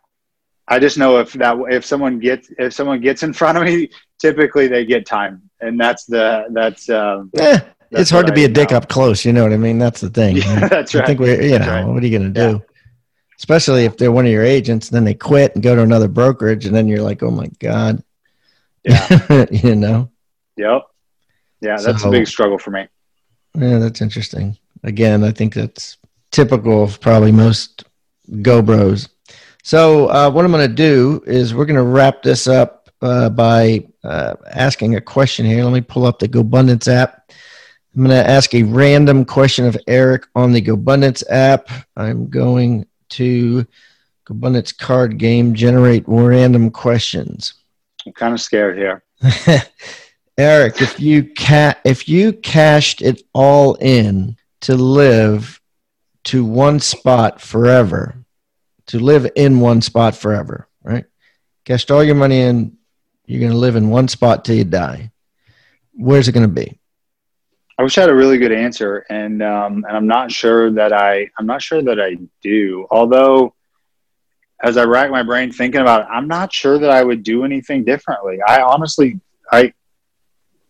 I 0.69 0.79
just 0.79 0.97
know 0.99 1.19
if 1.19 1.33
that 1.35 1.57
if 1.71 1.85
someone 1.85 2.19
gets 2.19 2.51
if 2.59 2.73
someone 2.73 3.01
gets 3.01 3.23
in 3.23 3.33
front 3.33 3.59
of 3.59 3.65
me, 3.65 3.91
typically 4.19 4.67
they 4.67 4.85
get 4.85 5.05
time, 5.07 5.43
and 5.61 5.79
that's 5.79 6.05
the 6.07 6.47
that's 6.51 6.89
um, 6.89 7.31
eh, 7.39 7.61
it's 7.91 8.11
hard 8.11 8.27
to 8.27 8.33
be 8.33 8.45
a 8.45 8.49
dick 8.49 8.71
know. 8.71 8.79
up 8.79 8.89
close. 8.89 9.25
You 9.25 9.33
know 9.33 9.43
what 9.43 9.53
I 9.53 9.57
mean? 9.59 9.79
That's 9.79 10.01
the 10.01 10.11
thing. 10.11 10.37
Yeah, 10.43 10.69
that's 10.69 10.95
right? 10.95 11.05
I 11.05 11.07
think 11.07 11.21
we're 11.21 11.41
you 11.43 11.51
That's 11.51 11.67
know 11.67 11.73
right. 11.73 11.87
what 11.87 12.03
are 12.03 12.07
you 12.07 12.19
going 12.19 12.33
to 12.33 12.41
do? 12.51 12.63
Especially 13.39 13.85
if 13.85 13.97
they're 13.99 14.13
one 14.13 14.25
of 14.27 14.33
your 14.33 14.45
agents, 14.45 14.89
then 14.89 15.05
they 15.05 15.13
quit 15.15 15.55
and 15.55 15.63
go 15.63 15.75
to 15.75 15.83
another 15.83 16.09
brokerage, 16.09 16.67
and 16.67 16.75
then 16.75 16.89
you're 16.89 17.03
like, 17.03 17.23
oh 17.23 17.31
my 17.31 17.49
god, 17.59 18.03
Yeah. 18.85 19.47
you 19.51 19.75
know. 19.75 20.11
Yep. 20.57 20.83
Yeah, 21.61 21.77
that's 21.79 22.03
So- 22.03 22.09
a 22.09 22.13
big 22.13 22.27
struggle 22.27 22.59
for 22.59 22.71
me. 22.71 22.87
Yeah, 23.57 23.79
that's 23.79 24.01
interesting. 24.01 24.57
Again, 24.83 25.23
I 25.25 25.31
think 25.31 25.55
that's 25.55 25.99
typical 26.31 26.83
of 26.85 27.01
probably 27.01 27.33
most 27.33 27.85
Go 28.43 28.63
Bros. 28.63 29.09
So, 29.65 30.09
uh, 30.11 30.31
what 30.31 30.45
I'm 30.45 30.53
going 30.53 30.69
to 30.69 30.75
do 30.75 31.23
is 31.27 31.55
we're 31.55 31.65
going 31.65 31.77
to 31.77 31.83
wrap 31.83 32.23
this 32.23 32.47
up 32.47 32.91
uh, 33.01 33.31
by 33.31 33.87
uh, 34.05 34.35
asking 34.51 34.95
a 34.95 35.01
question 35.01 35.47
here. 35.47 35.65
Let 35.65 35.73
me 35.73 35.81
pull 35.81 36.05
up 36.05 36.19
the 36.19 36.29
GoBundance 36.29 36.87
app. 36.87 37.33
I'm 37.97 38.05
going 38.05 38.11
to 38.11 38.31
ask 38.31 38.55
a 38.55 38.63
random 38.65 39.25
question 39.25 39.65
of 39.65 39.79
Eric 39.87 40.27
on 40.35 40.53
the 40.53 40.61
GoBundance 40.61 41.23
app. 41.31 41.71
I'm 41.97 42.29
going 42.29 42.87
to 43.11 43.67
GoBundance 44.27 44.77
card 44.77 45.17
game 45.17 45.55
generate 45.55 46.05
random 46.07 46.71
questions. 46.71 47.55
I'm 48.07 48.13
kind 48.13 48.35
of 48.35 48.43
scared 48.43 48.77
here. 48.77 49.03
Eric, 50.37 50.83
if 50.83 51.01
you 51.01 51.33
ca- 51.33 51.81
if 51.85 52.07
you 52.07 52.35
cashed 52.35 53.01
it 53.01 53.23
all 53.33 53.77
in 53.77 54.37
to 54.61 54.77
live 54.77 55.59
to 56.25 56.45
one 56.45 56.81
spot 56.81 57.41
forever, 57.41 58.24
to 58.87 58.99
live 58.99 59.31
in 59.37 59.61
one 59.61 59.81
spot 59.81 60.17
forever, 60.17 60.69
right? 60.83 61.05
Cashed 61.65 61.91
all 61.91 62.05
your 62.05 62.15
money 62.15 62.41
in, 62.41 62.77
you're 63.27 63.41
going 63.41 63.53
to 63.53 63.59
live 63.59 63.77
in 63.77 63.91
one 63.91 64.09
spot 64.09 64.45
till 64.45 64.57
you 64.57 64.65
die. 64.65 65.11
Where's 65.93 66.29
it 66.29 66.33
going 66.33 66.47
to 66.47 66.53
be? 66.53 66.79
I 67.79 67.83
wish 67.83 67.99
I 67.99 68.03
had 68.03 68.11
a 68.11 68.15
really 68.15 68.39
good 68.39 68.53
answer, 68.53 69.05
and 69.11 69.43
um, 69.43 69.85
and 69.89 69.97
I'm 69.97 70.07
not 70.07 70.31
sure 70.31 70.71
that 70.73 70.93
I 70.93 71.29
I'm 71.39 71.47
not 71.47 71.61
sure 71.61 71.83
that 71.83 72.01
I 72.01 72.17
do. 72.41 72.87
Although, 72.91 73.55
as 74.63 74.77
I 74.77 74.85
rack 74.85 75.11
my 75.11 75.25
brain 75.25 75.51
thinking 75.51 75.81
about 75.81 76.03
it, 76.03 76.07
I'm 76.09 76.29
not 76.29 76.53
sure 76.53 76.79
that 76.79 76.91
I 76.91 77.03
would 77.03 77.25
do 77.25 77.45
anything 77.45 77.85
differently. 77.85 78.39
I 78.47 78.63
honestly 78.63 79.21
I 79.51 79.73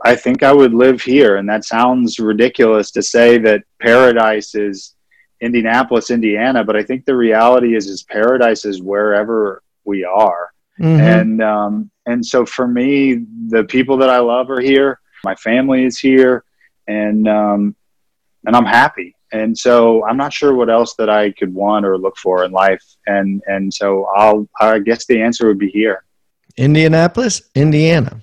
I 0.03 0.17
think 0.17 0.43
I 0.43 0.53
would 0.53 0.73
live 0.73 1.03
here, 1.03 1.37
and 1.37 1.49
that 1.49 1.65
sounds 1.65 2.19
ridiculous 2.19 2.91
to 2.93 3.03
say 3.03 3.37
that 3.39 3.65
paradise 3.81 4.55
is 4.55 4.94
Indianapolis, 5.45 6.11
Indiana, 6.11 6.65
but 6.65 6.77
I 6.77 6.83
think 6.83 7.05
the 7.05 7.17
reality 7.17 7.77
is 7.77 7.87
is 7.87 8.03
paradise 8.03 8.65
is 8.65 8.83
wherever 8.83 9.63
we 9.85 10.05
are. 10.05 10.51
Mhm. 10.81 11.01
and 11.01 11.43
um, 11.43 11.91
and 12.07 12.25
so 12.33 12.45
for 12.45 12.67
me, 12.67 13.25
the 13.49 13.65
people 13.65 13.97
that 13.99 14.11
I 14.11 14.19
love 14.19 14.51
are 14.51 14.61
here. 14.61 14.99
My 15.25 15.37
family 15.37 15.85
is 15.85 15.99
here, 15.99 16.45
and 16.89 17.29
um, 17.29 17.77
and 18.45 18.57
I'm 18.57 18.67
happy. 18.67 19.15
And 19.33 19.57
so 19.57 20.05
I'm 20.07 20.17
not 20.17 20.33
sure 20.33 20.55
what 20.55 20.71
else 20.71 20.95
that 20.95 21.11
I 21.11 21.33
could 21.33 21.53
want 21.53 21.85
or 21.87 21.99
look 21.99 22.17
for 22.17 22.45
in 22.45 22.53
life. 22.53 22.85
And 23.07 23.43
and 23.47 23.73
so 23.73 23.87
I'll 24.17 24.49
I 24.61 24.79
guess 24.81 25.07
the 25.07 25.21
answer 25.23 25.47
would 25.49 25.59
be 25.59 25.71
here. 25.71 26.05
Indianapolis, 26.57 27.43
Indiana. 27.55 28.23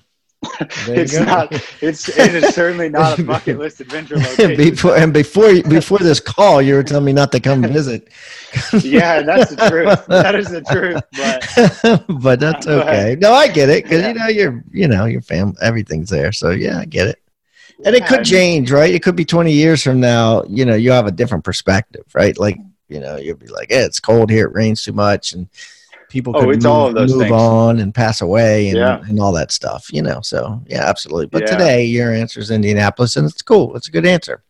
It's 0.88 1.16
go. 1.16 1.24
not. 1.24 1.52
It's 1.80 2.08
it 2.08 2.34
is 2.34 2.54
certainly 2.54 2.88
not 2.88 3.18
a 3.18 3.22
bucket 3.22 3.58
list 3.58 3.80
adventure 3.80 4.16
location. 4.18 4.56
before 4.56 4.96
and 4.96 5.12
before 5.12 5.62
before 5.62 5.98
this 5.98 6.20
call, 6.20 6.60
you 6.60 6.74
were 6.74 6.82
telling 6.82 7.04
me 7.04 7.12
not 7.12 7.30
to 7.32 7.40
come 7.40 7.62
visit. 7.62 8.08
yeah, 8.82 9.22
that's 9.22 9.54
the 9.54 9.68
truth. 9.68 10.04
That 10.06 10.34
is 10.34 10.50
the 10.50 10.62
truth. 10.62 11.02
But 11.12 12.04
but 12.22 12.40
that's 12.40 12.66
okay. 12.66 13.16
No, 13.20 13.32
I 13.32 13.48
get 13.48 13.68
it 13.70 13.84
because 13.84 14.02
Yeah. 14.02 14.08
you 14.08 14.14
know 14.14 14.26
you're 14.28 14.64
you 14.72 14.88
know 14.88 15.04
your 15.04 15.22
family, 15.22 15.56
everything's 15.62 16.10
there. 16.10 16.32
So 16.32 16.50
yeah, 16.50 16.78
I 16.78 16.84
get 16.86 17.06
it. 17.08 17.18
And 17.84 17.94
it 17.96 18.06
could 18.06 18.24
change, 18.24 18.70
right? 18.70 18.94
It 18.94 19.02
could 19.02 19.16
be 19.16 19.24
20 19.24 19.52
years 19.52 19.82
from 19.82 19.98
now. 19.98 20.44
You 20.48 20.64
know, 20.64 20.74
you 20.74 20.92
have 20.92 21.06
a 21.06 21.10
different 21.10 21.42
perspective, 21.44 22.04
right? 22.14 22.36
Like 22.38 22.58
you 22.88 23.00
know, 23.00 23.16
you'll 23.16 23.36
be 23.38 23.46
like, 23.48 23.70
"Yeah, 23.70 23.84
it's 23.84 24.00
cold 24.00 24.28
here. 24.30 24.46
It 24.48 24.54
rains 24.54 24.82
too 24.82 24.92
much," 24.92 25.32
and 25.32 25.48
people 26.12 26.34
Oh, 26.36 26.50
it's 26.50 26.64
move, 26.64 26.72
all 26.72 26.86
of 26.88 26.94
those 26.94 27.10
move 27.12 27.22
things. 27.22 27.32
on 27.32 27.78
and 27.80 27.94
pass 27.94 28.20
away 28.20 28.68
and, 28.68 28.76
Yeah. 28.76 29.02
and 29.08 29.18
all 29.18 29.32
that 29.32 29.50
stuff. 29.50 29.88
You 29.90 30.02
know, 30.02 30.20
so 30.20 30.62
yeah, 30.66 30.84
absolutely. 30.86 31.26
But 31.26 31.42
Yeah. 31.42 31.56
today, 31.56 31.84
your 31.86 32.12
answer 32.12 32.38
is 32.38 32.50
Indianapolis, 32.50 33.16
and 33.16 33.28
it's 33.28 33.40
cool. 33.42 33.74
It's 33.76 33.88
a 33.88 33.90
good 33.90 34.04
answer. 34.06 34.42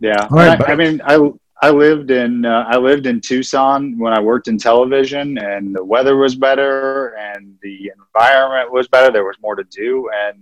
Yeah, 0.00 0.26
right, 0.30 0.60
I, 0.60 0.72
I 0.72 0.76
mean, 0.76 1.00
I 1.04 1.30
I 1.62 1.70
lived 1.70 2.10
in 2.10 2.44
uh, 2.44 2.64
I 2.68 2.76
lived 2.76 3.06
in 3.06 3.20
Tucson 3.20 3.98
when 3.98 4.12
I 4.12 4.20
worked 4.20 4.48
in 4.48 4.58
television, 4.58 5.38
and 5.38 5.74
the 5.74 5.84
weather 5.84 6.16
was 6.16 6.34
better, 6.34 7.14
and 7.16 7.56
the 7.62 7.90
environment 7.96 8.72
was 8.72 8.86
better. 8.88 9.10
There 9.12 9.24
was 9.24 9.36
more 9.42 9.56
to 9.56 9.64
do, 9.64 10.08
and 10.26 10.38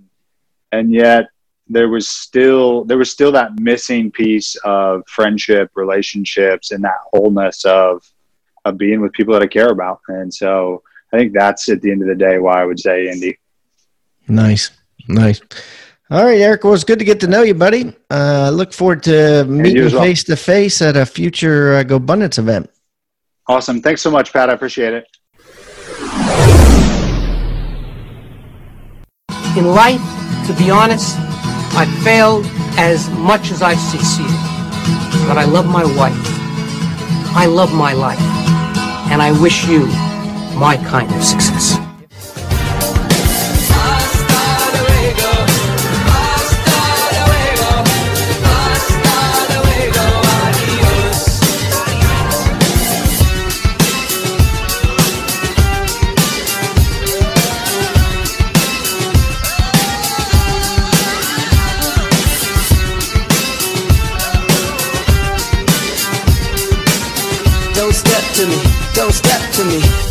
and 0.72 0.92
yet 0.92 1.28
there 1.68 1.88
was 1.88 2.08
still 2.08 2.84
there 2.84 2.98
was 2.98 3.10
still 3.10 3.30
that 3.32 3.58
missing 3.60 4.10
piece 4.10 4.56
of 4.64 5.02
friendship, 5.06 5.70
relationships, 5.74 6.70
and 6.72 6.82
that 6.84 6.96
wholeness 7.12 7.64
of 7.64 8.02
of 8.64 8.78
being 8.78 9.00
with 9.00 9.12
people 9.12 9.34
that 9.34 9.42
I 9.42 9.46
care 9.46 9.68
about. 9.68 10.00
And 10.08 10.32
so 10.32 10.82
I 11.12 11.18
think 11.18 11.32
that's 11.32 11.68
at 11.68 11.82
the 11.82 11.90
end 11.90 12.02
of 12.02 12.08
the 12.08 12.14
day 12.14 12.38
why 12.38 12.62
I 12.62 12.64
would 12.64 12.80
say 12.80 13.08
Indy. 13.08 13.38
Nice, 14.28 14.70
nice. 15.08 15.40
All 16.10 16.24
right, 16.24 16.40
Eric. 16.40 16.64
Well, 16.64 16.74
it's 16.74 16.84
good 16.84 16.98
to 16.98 17.04
get 17.04 17.20
to 17.20 17.26
know 17.26 17.42
you, 17.42 17.54
buddy. 17.54 17.96
Uh, 18.10 18.50
look 18.52 18.72
forward 18.72 19.02
to 19.04 19.44
meeting 19.44 19.82
as 19.82 19.92
face 19.92 20.24
to 20.24 20.36
face 20.36 20.82
at 20.82 20.96
a 20.96 21.06
future 21.06 21.76
uh, 21.76 21.84
GoBundance 21.84 22.38
event. 22.38 22.70
Awesome. 23.48 23.80
Thanks 23.80 24.02
so 24.02 24.10
much, 24.10 24.32
Pat. 24.32 24.50
I 24.50 24.52
appreciate 24.52 24.92
it. 24.92 25.08
In 29.56 29.66
life, 29.66 30.00
to 30.46 30.54
be 30.58 30.70
honest, 30.70 31.16
I've 31.74 31.92
failed 32.02 32.44
as 32.76 33.08
much 33.10 33.50
as 33.50 33.62
I've 33.62 33.78
succeeded. 33.78 34.32
But 35.26 35.38
I 35.38 35.44
love 35.44 35.66
my 35.66 35.84
wife. 35.96 36.14
I 37.34 37.46
love 37.46 37.72
my 37.72 37.94
life. 37.94 38.41
And 39.12 39.20
I 39.20 39.30
wish 39.42 39.66
you 39.68 39.80
my 40.58 40.78
kind 40.88 41.14
of 41.14 41.22
success. 41.22 41.91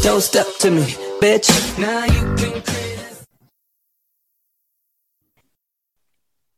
Don't 0.02 0.22
step 0.22 0.48
to 0.60 0.72
me, 0.72 0.96
bitch. 1.22 1.48
Now 1.78 2.06
you 2.06 2.36
can 2.36 2.81